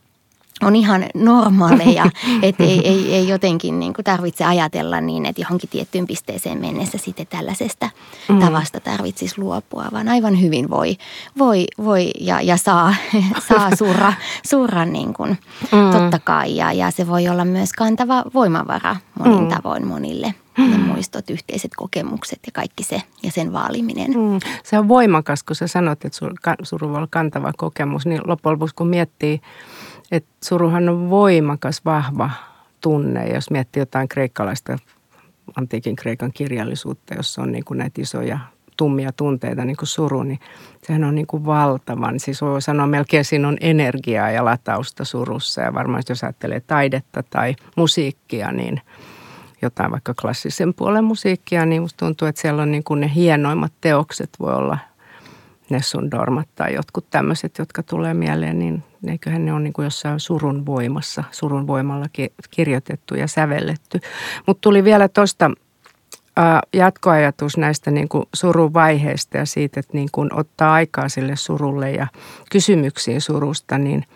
on 0.63 0.77
ihan 0.77 1.05
normaaleja, 1.15 2.05
että 2.43 2.65
ei, 2.65 2.89
ei, 2.89 3.15
ei 3.15 3.29
jotenkin 3.29 3.81
niin 3.81 3.95
kuin 3.95 4.05
tarvitse 4.05 4.45
ajatella 4.45 5.01
niin, 5.01 5.27
että 5.27 5.43
johonkin 5.43 5.71
tiettyyn 5.71 6.07
pisteeseen 6.07 6.59
mennessä 6.59 6.99
sitten 6.99 7.27
tällaisesta 7.27 7.91
mm. 8.29 8.39
tavasta 8.39 8.81
tarvitsisi 8.81 9.41
luopua, 9.41 9.85
vaan 9.93 10.09
aivan 10.09 10.41
hyvin 10.41 10.71
voi, 10.71 10.97
voi, 11.39 11.67
voi 11.85 12.11
ja, 12.21 12.41
ja 12.41 12.57
saa, 12.57 12.95
saa 13.49 13.77
surra, 13.77 14.13
surra 14.47 14.85
niin 14.85 15.15
kuin, 15.15 15.39
mm. 15.73 15.91
totta 15.93 16.19
kai 16.19 16.57
ja, 16.57 16.73
ja 16.73 16.91
se 16.91 17.07
voi 17.07 17.29
olla 17.29 17.45
myös 17.45 17.73
kantava 17.73 18.25
voimavara 18.35 18.97
monin 19.19 19.41
mm. 19.41 19.49
tavoin 19.49 19.87
monille– 19.87 20.35
ne 20.59 20.79
muistot, 20.79 21.31
yhteiset 21.31 21.71
kokemukset 21.77 22.39
ja 22.47 22.53
kaikki 22.53 22.83
se 22.83 23.03
ja 23.23 23.31
sen 23.31 23.53
vaaliminen. 23.53 24.11
Mm. 24.11 24.39
Se 24.65 24.79
on 24.79 24.89
voimakas, 24.89 25.43
kun 25.43 25.57
sä 25.57 25.67
sanot, 25.67 26.05
että 26.05 26.19
suru 26.63 26.89
voi 26.89 26.97
olla 26.97 27.09
kantava 27.11 27.53
kokemus, 27.57 28.07
niin 28.07 28.21
loppujen 28.25 28.53
lopuksi 28.53 28.75
kun 28.75 28.89
miettii, 28.89 29.41
että 30.11 30.31
suruhan 30.45 30.89
on 30.89 31.11
voimakas, 31.11 31.85
vahva 31.85 32.31
tunne, 32.81 33.29
jos 33.29 33.51
miettii 33.51 33.81
jotain 33.81 34.09
kreikkalaista 34.09 34.79
antiikin 35.57 35.97
kreikan 35.97 36.33
kirjallisuutta, 36.33 37.15
jossa 37.15 37.43
on 37.43 37.53
niin 37.53 37.65
kuin 37.65 37.79
näitä 37.79 38.03
isoja 38.03 38.39
tummia 38.77 39.13
tunteita, 39.13 39.65
niin 39.65 39.77
kuin 39.77 39.87
suru, 39.87 40.23
niin 40.23 40.41
sehän 40.83 41.05
on 41.05 41.15
niin 41.15 41.27
kuin 41.27 41.47
valtavan. 41.47 42.21
Siis 42.21 42.43
voi 42.43 42.63
sanoa 42.63 42.87
melkein 42.87 43.25
siinä 43.25 43.49
on 43.49 43.57
energiaa 43.61 44.31
ja 44.31 44.45
latausta 44.45 45.05
surussa. 45.05 45.61
Ja 45.61 45.75
varmaan 45.75 46.03
jos 46.09 46.25
ajattelee 46.25 46.61
taidetta 46.61 47.23
tai 47.23 47.55
musiikkia, 47.77 48.53
niin– 48.53 48.81
jotain 49.63 49.91
vaikka 49.91 50.15
klassisen 50.15 50.75
puolen 50.75 51.05
musiikkia, 51.05 51.67
niin 51.67 51.83
musta 51.83 52.07
tuntuu, 52.07 52.29
että 52.29 52.41
siellä 52.41 52.63
on 52.63 52.71
niin 52.71 52.85
kuin 52.85 53.01
ne 53.01 53.11
hienoimmat 53.15 53.73
teokset 53.81 54.31
voi 54.41 54.55
olla 54.55 54.79
Nessun 55.71 56.11
Dormat 56.11 56.49
tai 56.55 56.75
jotkut 56.75 57.11
tämmöiset, 57.11 57.59
jotka 57.59 57.83
tulee 57.83 58.15
mieleen, 58.15 58.59
niin 58.59 58.83
eiköhän 59.09 59.45
ne 59.45 59.53
ole 59.53 59.61
niin 59.61 59.73
kuin 59.73 59.85
jossain 59.85 60.21
surun 60.21 60.67
voimassa, 60.67 61.25
surun 61.31 61.67
voimalla 61.67 62.07
kirjoitettu 62.51 63.15
ja 63.15 63.27
sävelletty. 63.27 64.01
Mutta 64.47 64.61
tuli 64.61 64.85
vielä 64.85 65.09
tuosta 65.09 65.51
jatkoajatus 66.73 67.57
näistä 67.57 67.91
niin 67.91 68.09
kuin 68.09 68.25
surun 68.35 68.75
vaiheista 68.75 69.37
ja 69.37 69.47
siitä, 69.47 69.81
että 69.81 69.93
niin 69.93 70.09
kuin 70.13 70.35
ottaa 70.35 70.73
aikaa 70.73 71.09
sille 71.09 71.37
surulle 71.37 71.91
ja 71.91 72.07
kysymyksiin 72.51 73.21
surusta, 73.21 73.79
niin– 73.79 74.05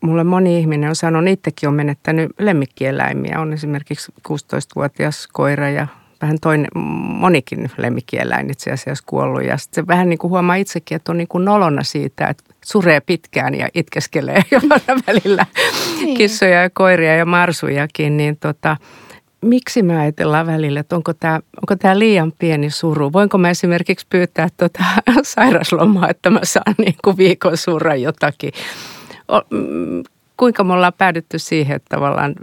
mulle 0.00 0.24
moni 0.24 0.58
ihminen 0.58 0.88
on 0.88 0.96
sanonut, 0.96 1.32
itsekin 1.32 1.68
on 1.68 1.74
menettänyt 1.74 2.30
lemmikkieläimiä. 2.38 3.40
On 3.40 3.52
esimerkiksi 3.52 4.12
16-vuotias 4.28 5.28
koira 5.32 5.70
ja 5.70 5.86
vähän 6.22 6.38
toinen, 6.40 6.68
monikin 6.74 7.70
lemmikkieläin 7.76 8.50
itse 8.50 8.70
asiassa 8.70 9.04
kuollut. 9.06 9.44
Ja 9.44 9.56
sitten 9.56 9.86
vähän 9.86 10.08
niin 10.08 10.18
kuin 10.18 10.30
huomaa 10.30 10.56
itsekin, 10.56 10.96
että 10.96 11.12
on 11.12 11.18
niin 11.18 11.28
kuin 11.28 11.44
nolona 11.44 11.82
siitä, 11.82 12.26
että 12.26 12.44
suree 12.64 13.00
pitkään 13.00 13.54
ja 13.54 13.68
itkeskelee 13.74 14.42
jopa 14.50 14.80
välillä 15.06 15.46
niin. 16.00 16.16
kissoja 16.16 16.62
ja 16.62 16.70
koiria 16.70 17.16
ja 17.16 17.26
marsujakin. 17.26 18.16
Niin 18.16 18.36
tota, 18.36 18.76
miksi 19.40 19.82
me 19.82 20.00
ajatellaan 20.00 20.46
välillä, 20.46 20.80
että 20.80 20.96
onko 20.96 21.14
tämä, 21.14 21.40
onko 21.62 21.76
tämä 21.76 21.98
liian 21.98 22.32
pieni 22.38 22.70
suru? 22.70 23.12
Voinko 23.12 23.38
mä 23.38 23.50
esimerkiksi 23.50 24.06
pyytää 24.10 24.48
tuota 24.56 24.84
sairaslomaa, 25.22 26.08
että 26.08 26.30
mä 26.30 26.40
saan 26.42 26.74
niin 26.78 26.96
kuin 27.04 27.16
viikon 27.16 27.56
surra 27.56 27.94
jotakin? 27.94 28.52
Mm, 29.50 30.02
kuinka 30.36 30.64
me 30.64 30.72
ollaan 30.72 30.92
päädytty 30.98 31.38
siihen, 31.38 31.76
että 31.76 31.96
tavallaan 31.96 32.34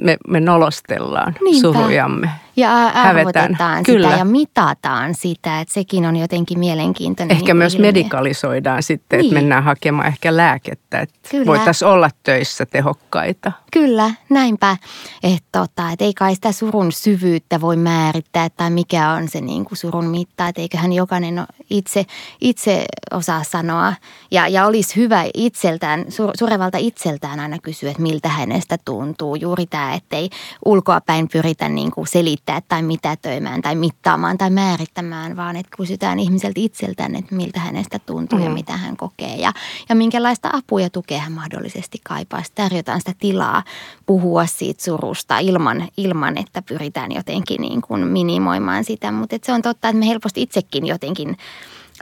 me, 0.00 0.16
me 0.28 0.40
nolostellaan 0.40 1.34
Niinpä. 1.44 1.60
surujamme. 1.60 2.30
Ja 2.56 2.86
arvotetaan 2.86 3.44
hävetään. 3.44 3.78
sitä 3.78 3.92
Kyllä. 3.92 4.16
ja 4.16 4.24
mitataan 4.24 5.14
sitä, 5.14 5.60
että 5.60 5.74
sekin 5.74 6.06
on 6.06 6.16
jotenkin 6.16 6.58
mielenkiintoinen. 6.58 7.36
Ehkä 7.36 7.46
niin 7.46 7.56
myös 7.56 7.74
ilmiö. 7.74 7.88
medikalisoidaan 7.88 8.82
sitten, 8.82 9.18
niin. 9.18 9.26
Että 9.26 9.40
mennään 9.40 9.64
hakemaan 9.64 10.08
ehkä 10.08 10.36
lääkettä, 10.36 11.00
että 11.00 11.18
Kyllä. 11.30 11.46
voitaisiin 11.46 11.88
olla 11.88 12.10
töissä 12.22 12.66
tehokkaita. 12.66 13.52
Kyllä, 13.72 14.10
näinpä. 14.30 14.76
Että 15.22 15.48
tota, 15.52 15.90
et 15.90 16.02
ei 16.02 16.14
kai 16.14 16.34
sitä 16.34 16.52
surun 16.52 16.92
syvyyttä 16.92 17.60
voi 17.60 17.76
määrittää 17.76 18.48
tai 18.50 18.70
mikä 18.70 19.10
on 19.10 19.28
se 19.28 19.40
niin 19.40 19.64
kuin 19.64 19.78
surun 19.78 20.04
mitta. 20.06 20.48
Että 20.48 20.60
eiköhän 20.60 20.92
jokainen 20.92 21.46
itse, 21.70 22.04
itse 22.40 22.84
osaa 23.10 23.44
sanoa. 23.44 23.94
Ja, 24.30 24.48
ja 24.48 24.66
olisi 24.66 24.96
hyvä 24.96 25.24
itseltään, 25.34 26.04
sur, 26.08 26.30
surevalta 26.38 26.78
itseltään 26.78 27.40
aina 27.40 27.58
kysyä, 27.58 27.90
että 27.90 28.02
miltä 28.02 28.28
hänestä 28.28 28.78
tuntuu. 28.84 29.36
Juuri 29.36 29.66
tämä, 29.66 29.94
ettei 29.94 30.30
ulkoapäin 30.64 31.28
pyritä 31.28 31.68
niin 31.68 31.90
kuin 31.90 32.06
selittää 32.46 32.68
tai 32.68 32.82
mitätöimään 32.82 33.62
tai 33.62 33.74
mittaamaan 33.74 34.38
tai 34.38 34.50
määrittämään, 34.50 35.36
vaan 35.36 35.56
että 35.56 35.76
kysytään 35.76 36.18
ihmiseltä 36.18 36.60
itseltään, 36.60 37.16
että 37.16 37.34
miltä 37.34 37.60
hänestä 37.60 37.98
tuntuu 37.98 38.38
mm. 38.38 38.44
ja 38.44 38.50
mitä 38.50 38.76
hän 38.76 38.96
kokee. 38.96 39.36
Ja, 39.36 39.52
ja 39.88 39.94
minkälaista 39.94 40.50
apua 40.52 40.80
ja 40.80 40.90
tukea 40.90 41.18
hän 41.18 41.32
mahdollisesti 41.32 41.98
kaipaa. 42.04 42.42
Sitten 42.42 42.64
tarjotaan 42.64 43.00
sitä 43.00 43.12
tilaa 43.18 43.62
puhua 44.06 44.46
siitä 44.46 44.84
surusta 44.84 45.38
ilman, 45.38 45.88
ilman 45.96 46.38
että 46.38 46.62
pyritään 46.62 47.12
jotenkin 47.12 47.60
niin 47.60 47.80
kuin 47.80 48.06
minimoimaan 48.06 48.84
sitä. 48.84 49.12
Mutta 49.12 49.36
se 49.42 49.52
on 49.52 49.62
totta, 49.62 49.88
että 49.88 49.98
me 49.98 50.08
helposti 50.08 50.42
itsekin 50.42 50.86
jotenkin 50.86 51.36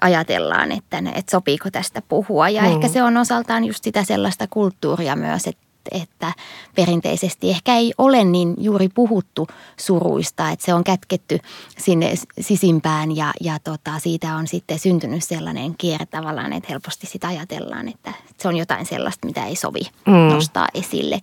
ajatellaan, 0.00 0.72
että, 0.72 1.02
että 1.14 1.30
sopiiko 1.30 1.70
tästä 1.70 2.02
puhua. 2.08 2.48
Ja 2.48 2.62
Mm. 2.62 2.68
ehkä 2.68 2.88
se 2.88 3.02
on 3.02 3.16
osaltaan 3.16 3.64
just 3.64 3.84
sitä 3.84 4.04
sellaista 4.04 4.46
kulttuuria 4.50 5.16
myös, 5.16 5.46
että 5.46 5.69
että 5.90 6.32
perinteisesti 6.74 7.50
ehkä 7.50 7.76
ei 7.76 7.92
ole 7.98 8.24
niin 8.24 8.54
juuri 8.58 8.88
puhuttu 8.88 9.48
suruista, 9.76 10.50
että 10.50 10.64
se 10.64 10.74
on 10.74 10.84
kätketty 10.84 11.38
sinne 11.78 12.14
sisimpään 12.40 13.16
ja, 13.16 13.32
ja 13.40 13.58
tota, 13.64 13.98
siitä 13.98 14.36
on 14.36 14.46
sitten 14.46 14.78
syntynyt 14.78 15.24
sellainen 15.24 15.74
kierre 15.78 16.06
tavallaan, 16.06 16.52
että 16.52 16.66
helposti 16.70 17.06
sitä 17.06 17.28
ajatellaan, 17.28 17.88
että 17.88 18.12
se 18.38 18.48
on 18.48 18.56
jotain 18.56 18.86
sellaista, 18.86 19.26
mitä 19.26 19.46
ei 19.46 19.56
sovi 19.56 19.80
Mm. 20.06 20.12
nostaa 20.34 20.68
esille. 20.74 21.20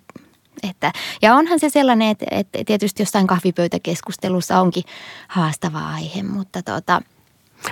Että, 0.70 0.92
ja 1.22 1.36
onhan 1.36 1.60
se 1.60 1.70
sellainen, 1.70 2.10
että, 2.10 2.26
että 2.32 2.60
tietysti 2.66 3.02
jossain 3.02 3.28
kahvipöytäkeskustelussa 3.28 4.62
onkin 4.62 4.84
haastava 5.28 5.80
aihe, 5.80 6.24
mutta 6.24 6.64
tota, 6.64 7.02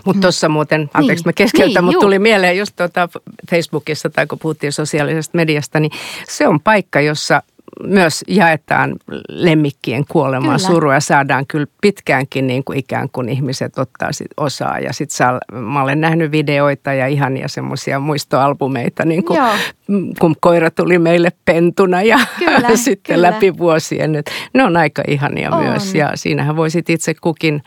Mutta 0.05 0.21
tuossa 0.21 0.49
muuten, 0.49 0.89
anteeksi 0.93 1.23
Niin. 1.23 1.29
mä 1.29 1.33
keskeytän, 1.33 1.73
Niin, 1.73 1.83
mutta 1.83 1.99
tuli 1.99 2.19
mieleen 2.19 2.57
just 2.57 2.75
tuota 2.75 3.09
Facebookissa 3.49 4.09
tai 4.09 4.27
kun 4.27 4.39
puhuttiin 4.39 4.71
sosiaalisesta 4.73 5.37
mediasta, 5.37 5.79
niin 5.79 5.91
se 6.27 6.47
on 6.47 6.59
paikka, 6.59 7.01
jossa 7.01 7.41
myös 7.83 8.23
jaetaan 8.27 8.95
lemmikkien 9.29 10.05
kuolemaa, 10.09 10.55
Kyllä. 10.57 10.67
surua 10.67 10.93
ja 10.93 10.99
saadaan 10.99 11.45
kyllä 11.47 11.67
pitkäänkin 11.81 12.47
niin 12.47 12.63
kuin 12.63 12.79
ikään 12.79 13.09
kuin 13.11 13.29
ihmiset 13.29 13.77
ottaa 13.79 14.11
sit 14.11 14.27
osaa. 14.37 14.79
Ja 14.79 14.93
sitten 14.93 15.15
saa, 15.17 15.39
mä 15.51 15.81
olen 15.83 16.01
nähnyt 16.01 16.31
videoita 16.31 16.93
ja 16.93 17.07
ihania 17.07 17.47
semmoisia 17.47 17.99
muistoalbumeita, 17.99 19.05
niin 19.05 19.23
kuin, 19.25 19.39
mm, 19.87 20.13
kun 20.19 20.35
koira 20.41 20.71
tuli 20.71 20.99
meille 20.99 21.29
pentuna 21.45 22.01
ja 22.01 22.19
Kyllä, 22.39 22.75
sitten 22.85 23.15
kyllä. 23.15 23.27
läpi 23.31 23.57
vuosien. 23.57 24.15
Et 24.15 24.31
ne 24.53 24.63
on 24.63 24.77
aika 24.77 25.03
ihania 25.07 25.51
On. 25.51 25.63
myös 25.63 25.95
ja 25.95 26.11
siinähän 26.15 26.55
voisit 26.55 26.89
itse 26.89 27.13
kukin 27.21 27.63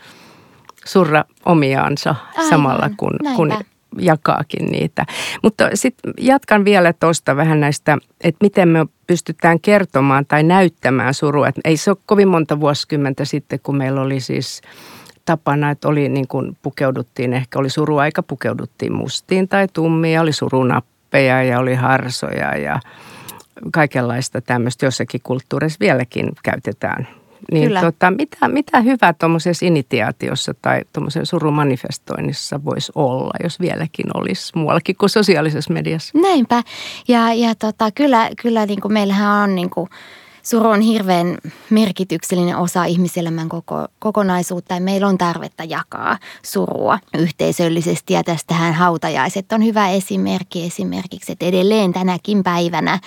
surra 0.89 1.25
omiaansa 1.45 2.15
Aivan, 2.31 2.49
samalla 2.49 2.91
kun, 2.97 3.13
kun 3.37 3.55
jakaakin 3.99 4.67
niitä. 4.67 5.07
Mutta 5.43 5.71
sitten 5.75 6.15
jatkan 6.21 6.65
vielä 6.65 6.93
tuosta 6.93 7.37
vähän 7.37 7.61
näistä, 7.61 7.99
että 8.21 8.45
miten 8.45 8.69
me 8.69 8.87
pystytään 9.07 9.61
kertomaan 9.61 10.27
tai 10.27 10.43
näyttämään 10.43 11.15
surua. 11.15 11.49
Et 11.49 11.55
ei 11.65 11.77
se 11.77 11.91
ole 11.91 11.99
kovin 12.07 12.29
monta 12.29 12.61
vuosikymmentä 12.61 13.25
sitten, 13.25 13.61
kun 13.63 13.77
meillä 13.77 14.01
oli 14.01 14.21
siis 14.21 14.61
tapana, 15.25 15.71
että 15.71 15.89
oli 15.89 16.09
niin 16.09 16.29
kuin 16.29 16.57
pukeuduttiin, 16.63 17.33
ehkä 17.33 17.59
oli 17.59 17.71
suruaika, 17.71 18.23
pukeuduttiin 18.23 18.93
mustiin 18.93 19.49
tai 19.49 19.67
tummiin 19.73 20.15
ja 20.15 20.21
oli 20.21 20.33
surunappeja 20.33 21.43
ja 21.43 21.59
oli 21.59 21.75
harsoja 21.75 22.57
ja 22.57 22.81
kaikenlaista 23.73 24.41
tämmöistä 24.41 24.87
jossakin 24.87 25.21
kulttuurissa 25.23 25.81
vieläkin 25.81 26.33
käytetään. 26.43 27.09
Niin 27.53 27.65
Kyllä. 27.67 27.81
tota, 27.81 28.11
mitä, 28.11 28.49
mitä 28.49 28.81
hyvää 28.81 29.13
tuommoisessa 29.13 29.67
initiaatiossa 29.67 30.55
tai 30.63 30.83
tuommoisen 30.93 31.27
surumanifestoinnissa 31.27 32.65
voisi 32.65 32.93
olla, 32.95 33.35
jos 33.43 33.61
vieläkin 33.61 34.07
olisi 34.15 34.53
muuallakin 34.55 34.97
kuin 34.97 35.11
sosiaalisessa 35.11 35.73
mediassa? 35.73 36.19
Näinpä. 36.19 36.63
Ja, 37.09 37.33
ja 37.33 37.55
tota, 37.55 37.91
kyllä, 37.95 38.31
kyllä 38.43 38.67
niin 38.67 38.81
kuin 38.81 38.93
meillähän 38.93 39.43
on 39.43 39.55
niin 39.55 39.71
kuin, 39.71 39.89
suru 40.51 40.69
on 40.69 40.81
hirveän 40.81 41.39
merkityksellinen 41.71 42.57
osa 42.57 42.85
ihmiselämän 42.85 43.49
koko, 43.49 43.87
kokonaisuutta 43.99 44.75
ja 44.75 44.81
meillä 44.81 45.07
on 45.07 45.19
tarvetta 45.19 45.65
jakaa 45.65 46.19
surua 46.43 46.99
yhteisöllisesti 47.19 48.15
ja 48.15 48.25
tästähän 48.25 48.75
hautajaiset 48.75 49.53
on 49.53 49.65
hyvä 49.65 49.89
esimerkki 49.89 50.65
esimerkiksi, 50.65 51.33
että 51.33 51.47
edelleen 51.47 51.93
tänäkin 51.93 52.43
päivänä 52.43 52.99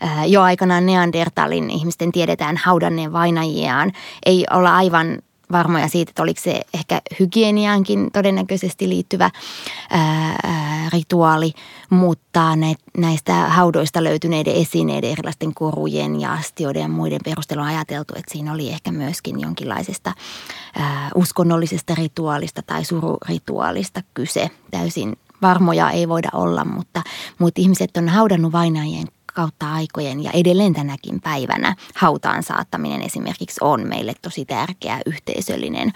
ää, 0.00 0.24
jo 0.24 0.42
aikanaan 0.42 0.86
Neandertalin 0.86 1.70
ihmisten 1.70 2.12
tiedetään 2.12 2.56
haudanneen 2.56 3.12
vainajiaan. 3.12 3.92
Ei 4.26 4.44
olla 4.50 4.76
aivan 4.76 5.18
varmoja 5.52 5.88
siitä, 5.88 6.10
että 6.10 6.22
oliko 6.22 6.40
se 6.40 6.60
ehkä 6.74 7.02
hygieniaankin 7.20 8.10
todennäköisesti 8.12 8.88
liittyvä 8.88 9.30
ää, 9.90 10.88
rituaali, 10.92 11.52
mutta 11.90 12.56
nä, 12.56 12.74
näistä 12.98 13.34
haudoista 13.34 14.04
löytyneiden 14.04 14.54
esineiden, 14.54 15.10
erilaisten 15.10 15.54
korujen 15.54 16.20
ja 16.20 16.32
astioiden 16.32 16.82
ja 16.82 16.88
muiden 16.88 17.20
perusteella 17.24 17.62
on 17.62 17.68
ajateltu, 17.68 18.14
että 18.16 18.32
siinä 18.32 18.52
oli 18.52 18.70
ehkä 18.70 18.92
myöskin 18.92 19.40
jonkinlaisesta 19.40 20.12
ää, 20.78 21.10
uskonnollisesta 21.14 21.94
rituaalista 21.94 22.62
tai 22.62 22.84
sururituaalista 22.84 24.02
kyse. 24.14 24.50
Täysin 24.70 25.16
varmoja 25.42 25.90
ei 25.90 26.08
voida 26.08 26.28
olla, 26.32 26.64
mutta, 26.64 27.02
mutta 27.38 27.60
ihmiset 27.60 27.96
on 27.96 28.08
haudannut 28.08 28.52
vainajien 28.52 29.06
kautta 29.34 29.72
aikojen 29.72 30.24
ja 30.24 30.30
edelleen 30.30 30.74
tänäkin 30.74 31.20
päivänä 31.20 31.76
hautaan 31.94 32.42
saattaminen 32.42 33.02
esimerkiksi 33.02 33.58
on 33.60 33.88
meille 33.88 34.14
tosi 34.22 34.44
tärkeä 34.44 35.00
yhteisöllinen 35.06 35.92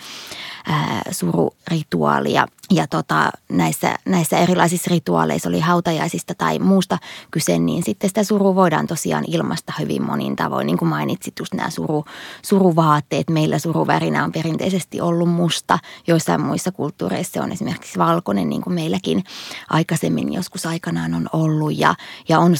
ää, 0.66 1.02
sururituaali. 1.10 2.32
Ja, 2.32 2.46
ja 2.70 2.86
tota, 2.86 3.30
näissä, 3.48 3.98
näissä 4.06 4.38
erilaisissa 4.38 4.90
rituaaleissa 4.90 5.48
oli 5.48 5.60
hautajaisista 5.60 6.34
tai 6.34 6.58
muusta 6.58 6.98
kyse, 7.30 7.58
niin 7.58 7.82
sitten 7.82 8.10
sitä 8.10 8.24
surua 8.24 8.54
voidaan 8.54 8.86
tosiaan 8.86 9.24
ilmaista 9.26 9.72
hyvin 9.78 10.02
monin 10.02 10.36
tavoin. 10.36 10.66
Niin 10.66 10.78
kuin 10.78 10.88
mainitsit 10.88 11.38
just 11.38 11.54
nämä 11.54 11.70
suru, 11.70 12.04
suruvaatteet. 12.42 13.30
Meillä 13.30 13.58
suruvärinä 13.58 14.24
on 14.24 14.32
perinteisesti 14.32 15.00
ollut 15.00 15.28
musta. 15.28 15.78
Joissain 16.06 16.40
muissa 16.40 16.72
kulttuureissa 16.72 17.32
se 17.32 17.40
on 17.40 17.52
esimerkiksi 17.52 17.98
valkoinen, 17.98 18.48
niin 18.48 18.62
kuin 18.62 18.74
meilläkin 18.74 19.24
aikaisemmin 19.70 20.32
joskus 20.32 20.66
aikanaan 20.66 21.14
on 21.14 21.28
ollut. 21.32 21.78
Ja, 21.78 21.94
ja 22.28 22.38
on 22.38 22.56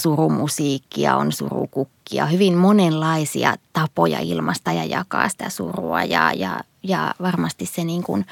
surumusiikkia, 0.67 1.15
on 1.15 1.31
surukukkia, 1.31 2.25
hyvin 2.25 2.57
monenlaisia 2.57 3.55
tapoja 3.73 4.19
ilmaista 4.19 4.71
ja 4.71 4.85
jakaa 4.85 5.29
sitä 5.29 5.49
surua. 5.49 6.03
Ja, 6.03 6.33
ja, 6.33 6.59
ja 6.83 7.15
varmasti 7.21 7.65
se 7.65 7.83
niin 7.83 8.03
kuin 8.03 8.25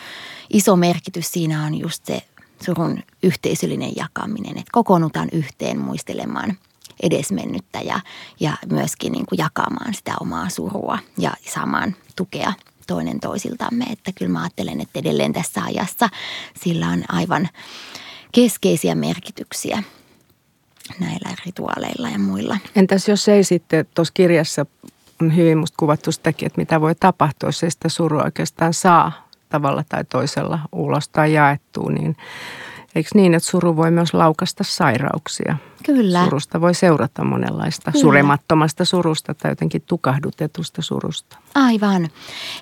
iso 0.49 0.75
merkitys 0.75 1.31
siinä 1.31 1.65
on 1.65 1.79
just 1.79 2.05
se 2.05 2.21
surun 2.65 3.03
yhteisöllinen 3.23 3.91
jakaminen, 3.95 4.57
että 4.57 4.71
kokoonnutaan 4.71 5.29
yhteen 5.31 5.79
muistelemaan 5.79 6.57
edesmennyttä 7.03 7.79
ja, 7.81 7.99
ja 8.39 8.57
myöskin 8.71 9.11
niin 9.11 9.25
kuin 9.25 9.37
jakamaan 9.37 9.93
sitä 9.93 10.13
omaa 10.19 10.49
surua 10.49 10.99
ja 11.17 11.33
saamaan 11.53 11.95
tukea 12.15 12.53
toinen 12.87 13.19
toisiltamme. 13.19 13.85
Että 13.85 14.11
kyllä 14.11 14.31
mä 14.31 14.41
ajattelen, 14.41 14.81
että 14.81 14.99
edelleen 14.99 15.33
tässä 15.33 15.63
ajassa 15.63 16.09
sillä 16.63 16.87
on 16.87 17.03
aivan 17.07 17.49
keskeisiä 18.31 18.95
merkityksiä 18.95 19.83
näillä 20.99 21.29
rituaaleilla 21.45 22.09
ja 22.09 22.19
muilla. 22.19 22.57
Entäs 22.75 23.07
jos 23.07 23.27
ei 23.27 23.43
sitten, 23.43 23.85
tuossa 23.95 24.13
kirjassa 24.13 24.65
on 25.21 25.35
hyvin 25.35 25.57
musta 25.57 25.75
kuvattu 25.79 26.11
sitäkin, 26.11 26.45
että 26.45 26.61
mitä 26.61 26.81
voi 26.81 26.95
tapahtua, 26.95 27.47
jos 27.49 27.63
ei 27.63 27.71
sitä 27.71 27.89
surua 27.89 28.23
oikeastaan 28.23 28.73
saa 28.73 29.27
tavalla 29.49 29.83
tai 29.89 30.03
toisella 30.03 30.59
ulos 30.71 31.09
tai 31.09 31.33
jaettua, 31.33 31.91
niin 31.91 32.17
eikö 32.95 33.09
niin, 33.13 33.33
että 33.33 33.49
suru 33.49 33.75
voi 33.75 33.91
myös 33.91 34.13
laukasta 34.13 34.63
sairauksia? 34.63 35.57
Kyllä. 35.85 36.23
Surusta 36.23 36.61
voi 36.61 36.73
seurata 36.73 37.23
monenlaista, 37.23 37.91
Kyllä. 37.91 38.01
suremattomasta 38.01 38.85
surusta 38.85 39.33
tai 39.33 39.51
jotenkin 39.51 39.81
tukahdutetusta 39.81 40.81
surusta. 40.81 41.37
Aivan. 41.55 42.07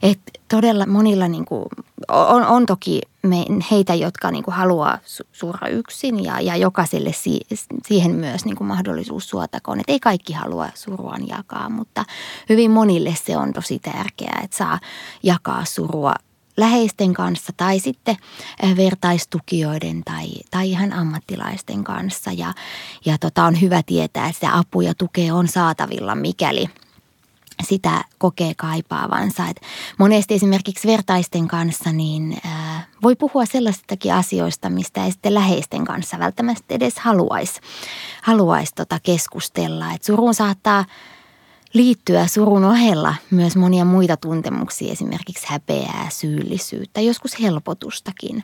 Et 0.02 0.20
todella 0.48 0.86
monilla 0.86 1.28
niin 1.28 1.46
kuin, 1.46 1.66
on, 2.08 2.46
on 2.46 2.66
toki 2.66 3.02
me, 3.24 3.46
heitä, 3.72 3.96
jotka 3.96 4.32
niin 4.32 4.44
kuin 4.44 4.56
haluaa 4.56 5.00
su- 5.06 5.28
surra 5.32 5.68
yksin 5.68 6.24
ja, 6.24 6.40
ja 6.40 6.56
jokaiselle 6.56 7.14
si, 7.14 7.42
siihen 7.88 8.12
myös 8.12 8.46
niin 8.46 8.56
kuin 8.56 8.68
mahdollisuus 8.68 9.30
suotakoon. 9.30 9.80
Et 9.80 9.90
ei 9.90 10.00
kaikki 10.00 10.34
halua 10.34 10.70
suruaan 10.76 11.28
jakaa, 11.28 11.70
mutta 11.70 12.06
hyvin 12.50 12.72
monille 12.72 13.16
se 13.26 13.38
on 13.38 13.54
tosi 13.54 13.80
tärkeää, 13.80 14.42
että 14.44 14.58
saa 14.58 14.80
jakaa 15.24 15.66
surua 15.66 16.14
läheisten 16.58 17.14
kanssa 17.14 17.54
tai 17.58 17.80
sitten 17.80 18.18
eh, 18.64 18.78
vertaistukijoiden 18.78 20.04
tai, 20.04 20.28
tai 20.52 20.70
ihan 20.70 20.94
ammattilaisten 20.94 21.84
kanssa. 21.84 22.32
Ja, 22.32 22.54
ja 23.06 23.18
tota, 23.18 23.44
on 23.44 23.62
hyvä 23.62 23.84
tietää, 23.86 24.28
että 24.28 24.58
apua 24.58 24.84
ja 24.84 24.94
tukea 24.96 25.36
on 25.36 25.48
saatavilla, 25.48 26.16
mikäli 26.16 26.70
sitä 27.64 28.04
kokee 28.18 28.54
kaipaavansa. 28.58 29.48
Et 29.48 29.62
monesti 30.00 30.34
esimerkiksi 30.34 30.88
vertaisten 30.88 31.48
kanssa 31.48 31.92
niin 31.92 32.38
voi 33.04 33.16
puhua 33.16 33.46
sellaisistakin 33.46 34.14
asioista, 34.14 34.70
mistä 34.70 35.06
ei 35.06 35.12
sitten 35.12 35.34
läheisten 35.34 35.86
kanssa 35.86 36.20
välttämättä 36.20 36.76
edes 36.76 37.00
haluaisi 37.00 37.62
haluais 38.22 38.74
tota 38.74 39.00
keskustella. 39.04 39.94
Et 39.94 40.04
suruun 40.04 40.34
saattaa 40.34 40.86
liittyä 41.74 42.28
surun 42.28 42.64
ohella 42.64 43.16
myös 43.32 43.56
monia 43.56 43.86
muita 43.86 44.18
tuntemuksia, 44.18 44.92
esimerkiksi 44.92 45.48
häpeää, 45.50 46.08
syyllisyyttä, 46.10 47.02
joskus 47.02 47.40
helpotustakin. 47.42 48.44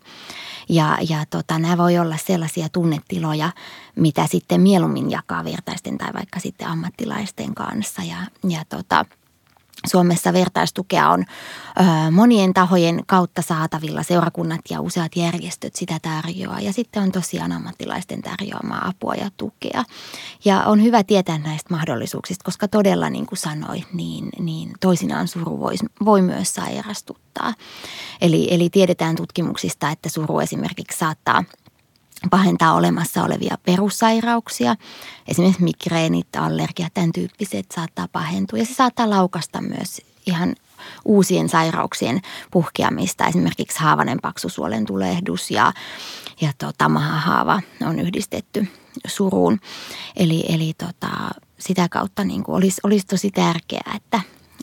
Ja, 0.69 0.97
ja 1.09 1.25
tota, 1.29 1.59
nämä 1.59 1.77
voi 1.77 1.97
olla 1.97 2.17
sellaisia 2.17 2.69
tunnetiloja, 2.69 3.51
mitä 3.95 4.27
sitten 4.27 4.61
mieluummin 4.61 5.11
jakaa 5.11 5.43
vertaisten 5.43 5.97
tai 5.97 6.13
vaikka 6.13 6.39
sitten 6.39 6.67
ammattilaisten 6.67 7.55
kanssa. 7.55 8.01
Ja, 8.01 8.49
ja 8.49 8.65
tota, 8.69 9.05
Suomessa 9.87 10.33
vertaistukea 10.33 11.09
on 11.09 11.25
monien 12.11 12.53
tahojen 12.53 13.03
kautta 13.07 13.41
saatavilla. 13.41 14.03
Seurakunnat 14.03 14.61
ja 14.69 14.81
useat 14.81 15.15
järjestöt 15.15 15.75
sitä 15.75 15.99
tarjoaa. 16.01 16.59
Ja 16.59 16.73
sitten 16.73 17.03
on 17.03 17.11
tosiaan 17.11 17.51
ammattilaisten 17.51 18.21
tarjoamaa 18.21 18.87
apua 18.87 19.13
ja 19.13 19.29
tukea. 19.37 19.83
Ja 20.45 20.63
on 20.63 20.83
hyvä 20.83 21.03
tietää 21.03 21.37
näistä 21.37 21.73
mahdollisuuksista, 21.73 22.43
koska 22.43 22.67
todella 22.67 23.09
niin 23.09 23.25
kuin 23.25 23.39
sanoit, 23.39 23.93
niin, 23.93 24.29
niin 24.39 24.71
toisinaan 24.79 25.27
suru 25.27 25.59
voi, 25.59 25.75
voi 26.05 26.21
myös 26.21 26.53
sairastuttaa. 26.53 27.53
Eli, 28.21 28.47
eli 28.51 28.69
tiedetään 28.69 29.15
tutkimuksista, 29.15 29.89
että 29.89 30.09
suru 30.09 30.39
esimerkiksi 30.39 30.97
saattaa– 30.97 31.43
pahentaa 32.29 32.73
olemassa 32.73 33.23
olevia 33.23 33.57
perussairauksia. 33.65 34.75
Esimerkiksi 35.27 35.63
migreenit, 35.63 36.35
allergiat, 36.35 36.93
tämän 36.93 37.11
tyyppiset 37.11 37.71
saattaa 37.71 38.07
pahentua. 38.11 38.59
Ja 38.59 38.65
se 38.65 38.73
saattaa 38.73 39.09
laukasta 39.09 39.61
myös 39.61 40.01
ihan 40.25 40.55
uusien 41.05 41.49
sairauksien 41.49 42.21
puhkeamista. 42.51 43.25
Esimerkiksi 43.25 43.79
haavanen 43.79 44.19
paksusuolen 44.21 44.85
tulehdus 44.85 45.51
ja, 45.51 45.73
ja 46.41 46.51
tota, 46.57 46.89
mahahaava 46.89 47.61
on 47.81 47.99
yhdistetty 47.99 48.67
suruun. 49.07 49.59
Eli, 50.15 50.45
eli 50.49 50.73
tota, 50.77 51.09
sitä 51.59 51.87
kautta 51.89 52.23
niin 52.23 52.43
kuin 52.43 52.55
olisi, 52.55 52.81
olisi 52.83 53.05
tosi 53.07 53.31
tärkeää, 53.31 53.93
että, 53.95 54.21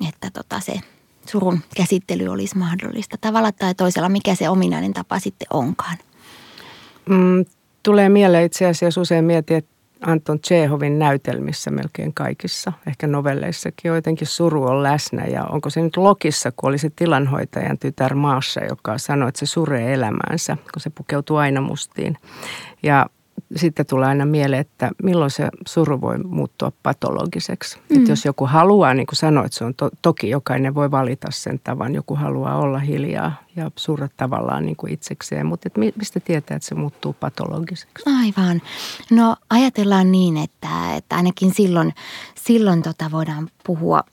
että 0.09 0.31
tota 0.31 0.61
se 0.61 0.81
surun 1.29 1.61
käsittely 1.77 2.29
olisi 2.29 2.59
mahdollista 2.59 3.17
tavalla 3.21 3.53
tai 3.53 3.75
toisella, 3.75 4.09
mikä 4.09 4.35
se 4.35 4.49
ominainen 4.49 4.95
tapa 4.95 5.19
sitten 5.19 5.47
onkaan. 5.51 5.99
Mm, 7.09 7.45
tulee 7.83 8.09
mieleen 8.09 8.45
itse 8.45 8.67
asiassa 8.67 9.01
usein 9.01 9.25
mietin, 9.25 9.57
että 9.57 9.77
Anton 10.01 10.41
Tsehovin 10.41 10.99
näytelmissä 10.99 11.71
melkein 11.71 12.15
kaikissa, 12.15 12.73
ehkä 12.87 13.07
novelleissakin 13.07 13.89
jotenkin 13.89 14.27
suru 14.27 14.65
on 14.65 14.83
läsnä. 14.83 15.27
Ja 15.27 15.45
onko 15.45 15.71
se 15.71 15.83
nyt 15.83 15.97
Lokissa, 15.97 16.53
kun 16.57 16.69
oli 16.69 16.79
se 16.79 16.91
tilanhoitajan 16.97 17.79
tytär 17.79 18.15
Maassa, 18.15 18.65
joka 18.65 18.99
sanoi, 18.99 19.29
että 19.29 19.39
se 19.39 19.47
suree 19.47 19.95
elämäänsä, 19.95 20.57
kun 20.57 20.83
se 20.83 20.91
pukeutuu 20.91 21.37
aina 21.37 21.61
mustiin. 21.61 22.17
Ja 22.83 23.07
sitten 23.57 23.87
tulee 23.87 24.09
aina 24.09 24.27
mieleen, 24.27 24.61
että 24.61 24.91
milloin 25.03 25.31
se 25.31 25.49
suru 25.69 26.01
voi 26.01 26.19
muuttua 26.19 26.73
patologiseksi. 26.83 27.79
Mm. 27.91 27.99
Että 27.99 28.13
jos 28.13 28.25
joku 28.25 28.47
haluaa, 28.47 28.95
niin 28.95 29.07
kuin 29.07 29.17
sanoit, 29.17 29.53
se 29.53 29.65
on 29.65 29.75
to, 29.75 29.91
toki 30.03 30.31
jokainen 30.31 30.75
voi 30.75 30.91
valita 30.91 31.29
sen 31.31 31.61
tavan. 31.65 31.95
Joku 31.95 32.15
haluaa 32.15 32.57
olla 32.57 32.79
hiljaa 32.79 33.33
ja 33.57 33.71
surra 33.77 34.09
tavallaan 34.17 34.67
niin 34.67 34.77
kuin 34.77 34.93
itsekseen, 34.93 35.47
mutta 35.47 35.69
et 35.69 35.97
mistä 35.97 36.21
tietää, 36.21 36.57
että 36.57 36.69
se 36.69 36.75
muuttuu 36.75 37.13
patologiseksi? 37.13 38.11
Aivan. 38.21 38.63
No 39.11 39.37
ajatellaan 39.51 40.13
niin, 40.13 40.37
että, 40.37 40.95
että 40.97 41.17
ainakin 41.17 41.55
silloin, 41.55 41.95
silloin 42.35 42.83
tota 42.83 43.11
voidaan 43.11 43.49
puhua 43.67 44.05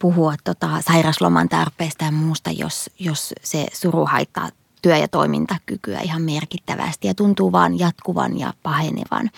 puhua 0.00 0.34
tota 0.44 0.68
sairasloman 0.80 1.48
tarpeesta 1.48 2.04
ja 2.04 2.12
muusta, 2.12 2.50
jos, 2.50 2.90
jos 2.98 3.34
se 3.42 3.66
suru 3.72 4.06
haittaa 4.06 4.48
työ- 4.84 4.96
ja 4.96 5.08
toimintakykyä 5.08 6.00
ihan 6.00 6.22
merkittävästi 6.22 7.08
ja 7.08 7.14
tuntuu 7.14 7.52
vaan 7.52 7.78
jatkuvan 7.78 8.38
ja 8.38 8.52
pahenevan. 8.62 9.30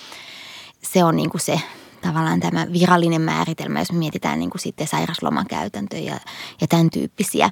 Se 0.82 1.04
on 1.04 1.16
niin 1.16 1.30
kuin 1.30 1.40
se 1.40 1.60
tavallaan 2.00 2.40
tämä 2.40 2.66
virallinen 2.72 3.22
määritelmä, 3.22 3.78
jos 3.78 3.92
me 3.92 3.98
mietitään 3.98 4.38
niin 4.38 4.50
kuin 4.50 4.60
sitten 4.60 4.86
sairaslomakäytäntöjä 4.86 6.12
ja, 6.12 6.20
ja 6.60 6.66
tämän 6.66 6.90
tyyppisiä 6.90 7.50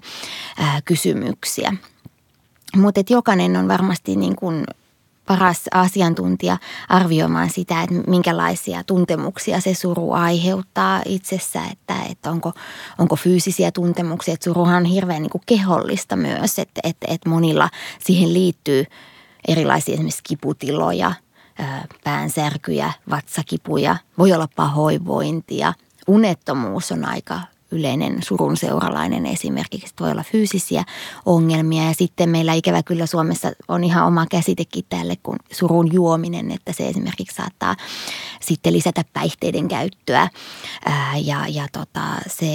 ää, 0.58 0.80
kysymyksiä. 0.84 1.72
Mutta 2.76 3.00
jokainen 3.10 3.56
on 3.56 3.68
varmasti 3.68 4.16
niin 4.16 4.36
kuin 4.36 4.64
paras 5.26 5.62
asiantuntija 5.72 6.58
arvioimaan 6.88 7.50
sitä, 7.50 7.82
että 7.82 7.94
minkälaisia 8.10 8.84
tuntemuksia 8.84 9.60
se 9.60 9.74
suru 9.74 10.12
aiheuttaa 10.12 11.02
itsessä, 11.06 11.62
että, 11.72 12.02
että 12.10 12.30
onko, 12.30 12.52
onko 12.98 13.16
fyysisiä 13.16 13.72
tuntemuksia. 13.72 14.34
Että 14.34 14.44
suruhan 14.44 14.76
on 14.76 14.84
hirveän 14.84 15.22
niin 15.22 15.30
kuin 15.30 15.42
kehollista 15.46 16.16
myös, 16.16 16.58
että, 16.58 16.80
että, 16.84 17.06
että 17.08 17.28
monilla 17.28 17.70
siihen 18.04 18.34
liittyy 18.34 18.84
erilaisia 19.48 19.94
esimerkiksi 19.94 20.22
kiputiloja, 20.22 21.12
päänsärkyjä, 22.04 22.92
vatsakipuja, 23.10 23.96
voi 24.18 24.32
olla 24.32 24.48
pahoinvointia. 24.56 25.74
Unettomuus 26.08 26.92
on 26.92 27.04
aika 27.04 27.40
yleinen 27.74 28.22
surun 28.22 28.56
seuralainen 28.56 29.26
esimerkiksi. 29.26 29.94
Voi 30.00 30.10
olla 30.10 30.24
fyysisiä 30.32 30.84
ongelmia 31.26 31.84
ja 31.84 31.94
sitten 31.94 32.28
meillä 32.28 32.52
ikävä 32.52 32.82
kyllä 32.82 33.06
Suomessa 33.06 33.52
on 33.68 33.84
ihan 33.84 34.06
oma 34.06 34.26
käsitekin 34.30 34.84
tälle 34.88 35.16
kuin 35.22 35.38
surun 35.52 35.92
juominen, 35.92 36.50
että 36.50 36.72
se 36.72 36.88
esimerkiksi 36.88 37.36
saattaa 37.36 37.76
sitten 38.40 38.72
lisätä 38.72 39.04
päihteiden 39.12 39.68
käyttöä 39.68 40.28
ää, 40.84 41.16
ja, 41.16 41.48
ja 41.48 41.66
tota, 41.72 42.00
se 42.26 42.46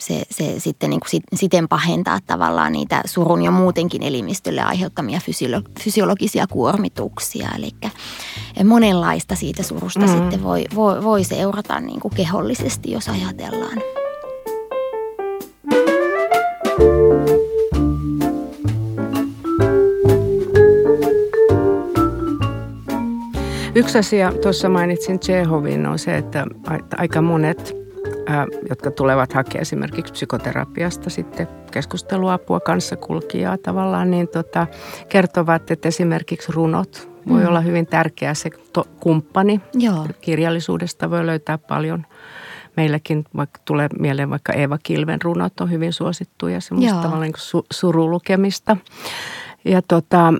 se, 0.00 0.22
se 0.30 0.54
sitten 0.58 0.90
niin 0.90 1.00
kuin 1.00 1.22
siten 1.34 1.68
pahentaa 1.68 2.18
tavallaan 2.26 2.72
niitä 2.72 3.02
surun 3.04 3.42
jo 3.42 3.50
muutenkin 3.50 4.02
elimistölle 4.02 4.62
aiheuttamia 4.62 5.18
fysiolo- 5.18 5.70
fysiologisia 5.80 6.46
kuormituksia. 6.46 7.48
Eli 7.56 7.72
monenlaista 8.64 9.34
siitä 9.34 9.62
surusta 9.62 10.00
mm. 10.00 10.06
sitten 10.06 10.42
voi, 10.42 10.64
voi, 10.74 11.04
voi 11.04 11.24
seurata 11.24 11.80
niin 11.80 12.00
kuin 12.00 12.14
kehollisesti, 12.14 12.90
jos 12.90 13.08
ajatellaan. 13.08 13.99
Yksi 23.80 23.98
asia, 23.98 24.32
tuossa 24.42 24.68
mainitsin 24.68 25.18
Tsehovin, 25.18 25.86
on 25.86 25.98
se, 25.98 26.16
että 26.16 26.46
aika 26.96 27.22
monet, 27.22 27.76
jotka 28.68 28.90
tulevat 28.90 29.32
hakemaan 29.32 29.62
esimerkiksi 29.62 30.12
psykoterapiasta 30.12 31.10
sitten 31.10 31.48
keskusteluapua 31.70 32.60
kanssakulkijaa 32.60 33.58
tavallaan, 33.58 34.10
niin 34.10 34.28
tota, 34.28 34.66
kertovat, 35.08 35.70
että 35.70 35.88
esimerkiksi 35.88 36.52
runot 36.52 37.10
voi 37.28 37.40
mm. 37.40 37.48
olla 37.48 37.60
hyvin 37.60 37.86
tärkeä 37.86 38.34
se 38.34 38.50
to, 38.72 38.84
kumppani. 39.00 39.60
Joo. 39.74 40.06
Kirjallisuudesta 40.20 41.10
voi 41.10 41.26
löytää 41.26 41.58
paljon 41.58 42.06
meilläkin 42.76 43.24
vaikka 43.36 43.60
tulee 43.64 43.88
mieleen 43.98 44.30
vaikka 44.30 44.52
Eeva 44.52 44.78
Kilven 44.82 45.22
runot 45.22 45.60
on 45.60 45.70
hyvin 45.70 45.92
suosittuja, 45.92 46.60
semmoista 46.60 46.96
tavallaan 46.96 47.22
niin 47.22 47.32
su, 47.36 47.66
surulukemista. 47.70 48.76
Ja 49.64 49.82
tota, 49.82 50.34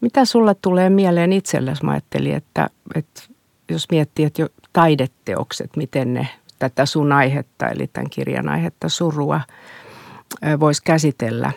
mitä 0.00 0.24
sulla 0.24 0.54
tulee 0.54 0.90
mieleen 0.90 1.32
itsellesi? 1.32 1.84
Mä 1.84 1.90
ajattelin, 1.90 2.34
että, 2.34 2.70
että 2.94 3.22
jos 3.68 3.86
miettii, 3.90 4.24
että 4.24 4.42
jo 4.42 4.48
taideteokset, 4.72 5.76
miten 5.76 6.14
ne 6.14 6.28
tätä 6.58 6.86
sun 6.86 7.12
aihetta, 7.12 7.68
eli 7.68 7.86
tämän 7.86 8.10
kirjan 8.10 8.48
aihetta 8.48 8.88
surua, 8.88 9.40
voisi 10.60 10.82
käsitellä 10.82 11.52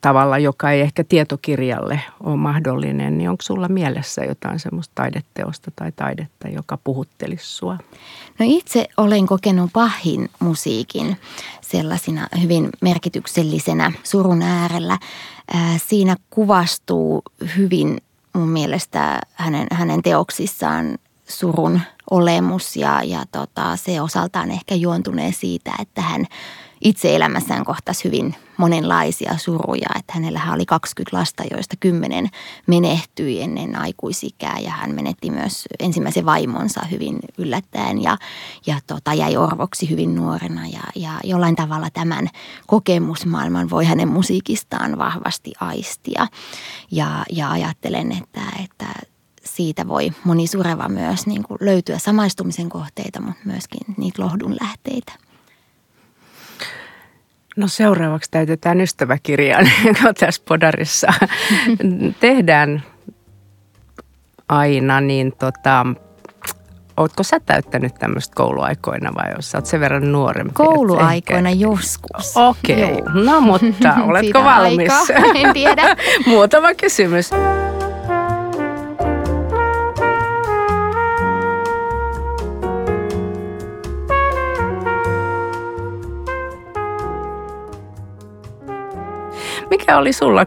tavalla, 0.00 0.38
joka 0.38 0.70
ei 0.70 0.80
ehkä 0.80 1.04
tietokirjalle 1.04 2.00
ole 2.20 2.36
mahdollinen, 2.36 3.18
niin 3.18 3.30
onko 3.30 3.42
sulla 3.42 3.68
mielessä 3.68 4.24
jotain 4.24 4.58
semmoista 4.58 4.92
taideteosta 4.94 5.70
tai 5.76 5.92
taidetta, 5.92 6.48
joka 6.48 6.78
puhuttelisi 6.84 7.46
sua? 7.46 7.78
No 8.38 8.46
itse 8.48 8.88
olen 8.96 9.26
kokenut 9.26 9.70
pahin 9.72 10.28
musiikin 10.38 11.16
sellaisina 11.60 12.28
hyvin 12.42 12.68
merkityksellisenä 12.80 13.92
surun 14.02 14.42
äärellä. 14.42 14.98
Siinä 15.86 16.16
kuvastuu 16.30 17.22
hyvin 17.56 18.00
mun 18.32 18.48
mielestä 18.48 19.20
hänen, 19.32 19.66
hänen 19.72 20.02
teoksissaan 20.02 20.98
surun 21.28 21.80
olemus 22.10 22.76
ja, 22.76 23.02
ja 23.02 23.24
tota, 23.32 23.76
se 23.76 24.00
osaltaan 24.00 24.50
ehkä 24.50 24.74
juontunee 24.74 25.32
siitä, 25.32 25.72
että 25.80 26.02
hän– 26.02 26.26
itse 26.82 27.16
elämässään 27.16 27.64
kohtasi 27.64 28.04
hyvin 28.04 28.34
monenlaisia 28.56 29.38
suruja. 29.38 29.88
Että 29.98 30.12
hänellä 30.12 30.40
oli 30.52 30.66
20 30.66 31.16
lasta, 31.16 31.44
joista 31.50 31.76
10 31.80 32.28
menehtyi 32.66 33.42
ennen 33.42 33.76
aikuisikää 33.76 34.58
ja 34.58 34.70
hän 34.70 34.94
menetti 34.94 35.30
myös 35.30 35.64
ensimmäisen 35.80 36.26
vaimonsa 36.26 36.80
hyvin 36.90 37.18
yllättäen 37.38 38.02
ja, 38.02 38.16
ja 38.66 38.78
tota, 38.86 39.14
jäi 39.14 39.36
orvoksi 39.36 39.90
hyvin 39.90 40.14
nuorena. 40.14 40.66
Ja, 40.66 40.82
ja 40.94 41.10
jollain 41.24 41.56
tavalla 41.56 41.88
tämän 41.92 42.28
kokemusmaailman 42.66 43.70
voi 43.70 43.84
hänen 43.84 44.08
musiikistaan 44.08 44.98
vahvasti 44.98 45.52
aistia. 45.60 46.26
Ja, 46.90 47.24
ja 47.30 47.50
ajattelen, 47.50 48.12
että, 48.12 48.40
että 48.64 48.86
siitä 49.44 49.88
voi 49.88 50.12
moni 50.24 50.46
sureva 50.46 50.88
myös 50.88 51.26
niin 51.26 51.42
kuin 51.42 51.58
löytyä 51.60 51.98
samaistumisen 51.98 52.68
kohteita, 52.68 53.20
mutta 53.20 53.42
myöskin 53.44 53.94
niitä 53.96 54.22
lohdun 54.22 54.56
lähteitä. 54.60 55.12
No 57.56 57.68
seuraavaksi 57.68 58.30
täytetään 58.30 58.80
ystäväkirjaan 58.80 59.66
tässä 60.20 60.42
podarissa. 60.48 61.12
Tehdään 62.20 62.82
aina, 64.48 65.00
niin 65.00 65.32
tota, 65.38 65.86
Oletko 66.96 67.22
sä 67.22 67.40
täyttänyt 67.40 67.94
tämmöistä 67.94 68.34
kouluaikoina 68.34 69.14
vai 69.14 69.32
jos 69.36 69.50
sä 69.50 69.58
oot 69.58 69.66
sen 69.66 69.80
verran 69.80 70.12
nuorempi? 70.12 70.52
Kouluaikoina 70.54 71.48
ehkä... 71.48 71.60
joskus. 71.60 72.36
Okei, 72.36 72.92
okay. 72.92 73.24
no 73.24 73.40
mutta 73.40 73.94
oletko 74.08 74.44
valmis? 74.44 74.92
en 75.34 75.52
tiedä. 75.52 75.96
Muutama 76.26 76.74
kysymys. 76.74 77.30
Mikä 89.82 89.98
oli 89.98 90.12
sulla 90.12 90.46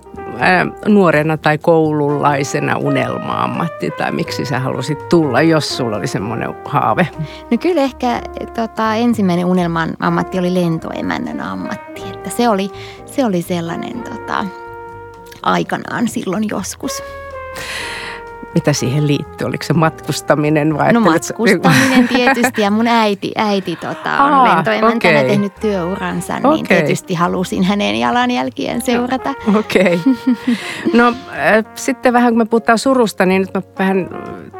nuorena 0.88 1.38
tai 1.38 1.58
koululaisena 1.58 2.78
unelma-ammatti 2.78 3.92
tai 3.92 4.12
miksi 4.12 4.46
sä 4.46 4.60
halusit 4.60 5.10
tulla, 5.10 5.42
jos 5.42 5.78
sulla 5.78 5.98
oli 5.98 6.08
semmoinen 6.08 6.56
haave? 6.66 7.08
No 7.52 7.58
kyllä 7.58 7.82
ehkä 7.82 8.22
tota, 8.56 8.96
ensimmäinen 8.96 9.46
unelman 9.46 9.90
ammatti 10.00 10.40
oli 10.40 10.54
lentoemännän 10.54 11.42
ammatti. 11.42 12.02
Että 12.14 12.30
se, 12.30 12.50
oli, 12.50 12.72
se 13.06 13.26
oli 13.26 13.42
sellainen 13.42 14.04
tota, 14.04 14.46
aikanaan 15.42 16.08
silloin 16.08 16.50
joskus 16.50 17.04
mitä 18.56 18.74
siihen 18.74 19.08
liittyy? 19.08 19.48
Oliko 19.48 19.64
se 19.64 19.74
matkustaminen 19.74 20.78
vai? 20.78 20.94
No 20.94 21.00
matkustaminen 21.00 22.08
tietysti 22.08 22.62
ja 22.62 22.72
mun 22.72 22.88
äiti, 22.88 23.32
äiti 23.36 23.76
tota, 23.76 24.24
on 24.24 24.34
Aa, 24.34 24.56
lentoemäntänä 24.56 25.20
okay. 25.20 25.30
tehnyt 25.30 25.56
työuransa, 25.56 26.34
niin 26.34 26.46
okay. 26.46 26.64
tietysti 26.64 27.14
halusin 27.14 27.64
hänen 27.64 27.96
jalanjälkien 27.96 28.82
seurata. 28.82 29.34
Okei. 29.56 30.00
Okay. 30.08 30.56
No 30.94 31.08
äh, 31.08 31.66
sitten 31.76 32.14
vähän 32.14 32.32
kun 32.32 32.38
me 32.38 32.46
puhutaan 32.46 32.80
surusta, 32.80 33.26
niin 33.26 33.42
nyt 33.42 33.54
mä 33.54 33.62
vähän, 33.80 34.10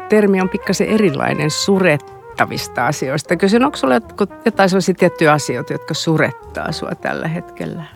termi 0.08 0.40
on 0.40 0.48
pikkasen 0.48 0.88
erilainen, 0.88 1.50
surettavista 1.50 2.86
asioista. 2.86 3.36
Kysyn, 3.36 3.64
onko 3.64 3.76
sulla 3.76 3.94
jotain 4.44 4.68
sellaisia 4.68 4.94
tiettyjä 4.94 5.32
asioita, 5.32 5.72
jotka 5.72 5.94
surettaa 5.94 6.72
sua 6.72 6.90
tällä 6.94 7.28
hetkellä? 7.28 7.95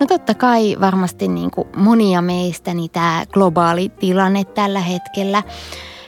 No 0.00 0.06
totta 0.06 0.34
kai 0.34 0.76
varmasti 0.80 1.28
niin 1.28 1.50
kuin 1.50 1.68
monia 1.76 2.22
meistä 2.22 2.74
niin 2.74 2.90
tämä 2.90 3.24
globaali 3.32 3.88
tilanne 3.88 4.44
tällä 4.44 4.80
hetkellä 4.80 5.42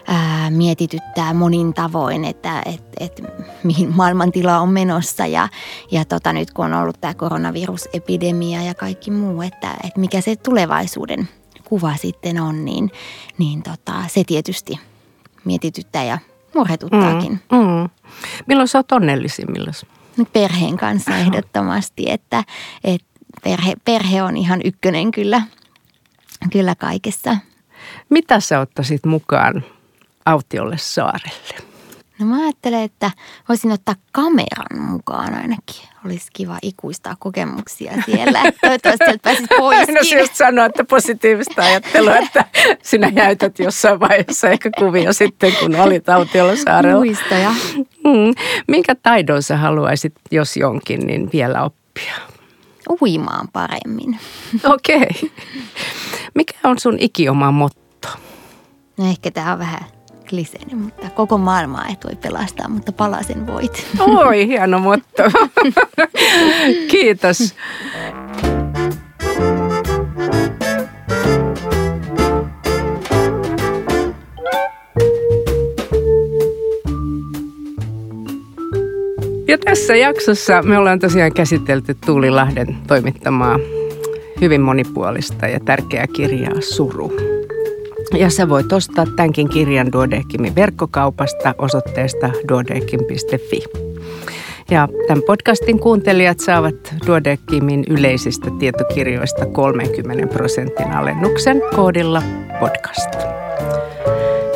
ää, 0.07 0.51
mietityttää 0.51 1.35
monin 1.35 1.75
tavoin, 1.75 2.25
että 2.25 2.63
et, 2.67 2.83
et, 3.01 3.23
mihin 3.63 3.97
maailmantila 3.97 4.61
on 4.61 4.69
menossa 4.69 5.27
ja, 5.27 5.49
ja 5.91 6.05
tota, 6.05 6.33
nyt 6.33 6.51
kun 6.51 6.65
on 6.65 6.75
ollut 6.75 7.01
tämä 7.01 7.15
koronavirusepidemia 7.15 8.63
ja 8.63 8.75
kaikki 8.75 9.11
muu, 9.11 9.43
että 9.43 9.75
et 9.85 9.97
mikä 9.97 10.21
se 10.21 10.37
tulevaisuuden 10.37 11.29
kuva 11.65 11.97
sitten 11.97 12.41
on, 12.41 12.65
niin, 12.65 12.91
niin 13.39 13.63
tota, 13.63 13.93
se 14.07 14.23
tietysti 14.27 14.79
mietityttää 15.45 16.05
ja 16.05 16.19
murhetuttaakin. 16.55 17.41
Mm, 17.53 17.59
mm. 17.59 17.89
Milloin 18.47 18.69
sä 18.69 18.79
oot 18.79 18.93
onnellisimmillaan? 18.93 19.75
Perheen 20.33 20.77
kanssa 20.77 21.17
ehdottomasti, 21.27 22.05
että, 22.11 22.45
että 22.85 23.14
perhe, 23.45 23.75
perhe 23.85 24.23
on 24.23 24.37
ihan 24.37 24.61
ykkönen 24.65 25.11
kyllä, 25.11 25.43
kyllä 26.53 26.75
kaikessa. 26.75 27.37
Mitä 28.11 28.41
sä 28.41 28.61
ottaisit 28.61 29.05
mukaan 29.07 29.65
autiolle 30.27 30.79
saarelle? 30.79 31.75
No 32.19 32.27
mä 32.27 32.43
ajattelen, 32.43 32.83
että 32.83 33.11
voisin 33.49 33.73
ottaa 33.73 33.95
kameran 34.13 34.81
mukaan 34.81 35.35
ainakin. 35.35 35.89
Olisi 36.07 36.27
kiva 36.33 36.59
ikuistaa 36.63 37.17
kokemuksia 37.19 37.93
siellä. 38.07 38.41
Toivottavasti 38.61 39.05
sieltä 39.05 39.23
pääsit 39.23 39.47
poiskin. 39.59 39.95
No 39.95 40.01
se 40.05 40.19
just 40.19 40.35
sanoa, 40.35 40.67
että 40.67 40.85
positiivista 40.85 41.63
ajattelua, 41.63 42.17
että 42.17 42.45
sinä 42.83 43.13
jäytät 43.17 43.59
jossain 43.59 44.01
vaiheessa 44.01 44.49
ehkä 44.49 44.71
kuvia 44.79 45.13
sitten, 45.13 45.53
kun 45.61 45.77
olit 45.77 46.09
autiolla 46.09 46.57
saarella. 46.57 47.05
Muistoja. 47.05 47.51
Mm. 47.77 48.35
Minkä 48.69 48.95
taidon 48.95 49.43
sä 49.43 49.57
haluaisit, 49.57 50.15
jos 50.31 50.57
jonkin, 50.57 51.07
niin 51.07 51.31
vielä 51.33 51.63
oppia? 51.63 52.34
Uimaan 53.01 53.49
paremmin. 53.53 54.19
Okei. 54.75 54.97
Okay. 54.97 55.31
Mikä 56.35 56.59
on 56.65 56.79
sun 56.79 56.97
ikioma 57.01 57.51
motto? 57.51 58.09
No 58.97 59.07
ehkä 59.11 59.31
tämä 59.31 59.53
on 59.53 59.59
vähän 59.59 59.81
kliseinen, 60.29 60.79
mutta 60.79 61.11
koko 61.11 61.39
maailmaa 61.39 61.87
et 61.93 62.05
voi 62.05 62.17
pelastaa, 62.17 62.69
mutta 62.69 62.93
palasen 62.93 63.47
voit. 63.47 63.87
Oi, 63.99 64.47
hieno 64.47 64.79
motto. 64.79 65.23
Kiitos. 66.91 67.55
Ja 79.55 79.59
tässä 79.59 79.97
jaksossa 79.97 80.63
me 80.63 80.79
ollaan 80.79 80.99
tosiaan 80.99 81.33
käsitelty 81.33 81.97
Tuuli 82.07 82.31
Lahden 82.31 82.77
toimittamaa 82.87 83.59
hyvin 84.41 84.61
monipuolista 84.61 85.47
ja 85.47 85.61
tärkeää 85.61 86.07
kirjaa 86.07 86.61
Suru. 86.61 87.13
Ja 88.19 88.31
sä 88.31 88.49
voit 88.49 88.73
ostaa 88.73 89.07
tämänkin 89.17 89.49
kirjan 89.49 89.93
Duodeckimin 89.93 90.55
verkkokaupasta 90.55 91.55
osoitteesta 91.59 92.31
duodeckim.fi. 92.49 93.65
Ja 94.71 94.89
tämän 95.07 95.23
podcastin 95.27 95.79
kuuntelijat 95.79 96.41
saavat 96.41 96.95
Duodeckimin 97.07 97.85
yleisistä 97.89 98.51
tietokirjoista 98.59 99.47
30 99.47 100.27
prosentin 100.27 100.93
alennuksen 100.93 101.63
koodilla 101.75 102.23
podcast. 102.61 103.34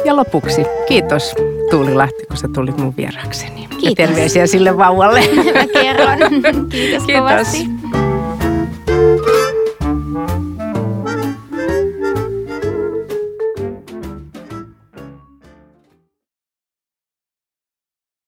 Ja 0.08 0.16
lopuksi 0.16 0.62
kiitos 0.86 1.34
Tuuli 1.70 1.94
Lahti, 1.94 2.26
kun 2.28 2.36
sä 2.36 2.48
tulit 2.54 2.78
mun 2.78 2.96
vieraakseni. 2.96 3.68
Kiitos. 3.68 3.84
Ja 3.84 3.94
terveisiä 3.94 4.46
sille 4.46 4.76
vauvalle. 4.76 5.20
Mä 5.54 5.82
kerron. 5.82 6.18
Kiitos, 6.68 7.02
Kiitos. 7.04 7.04
kovasti. 7.06 8.07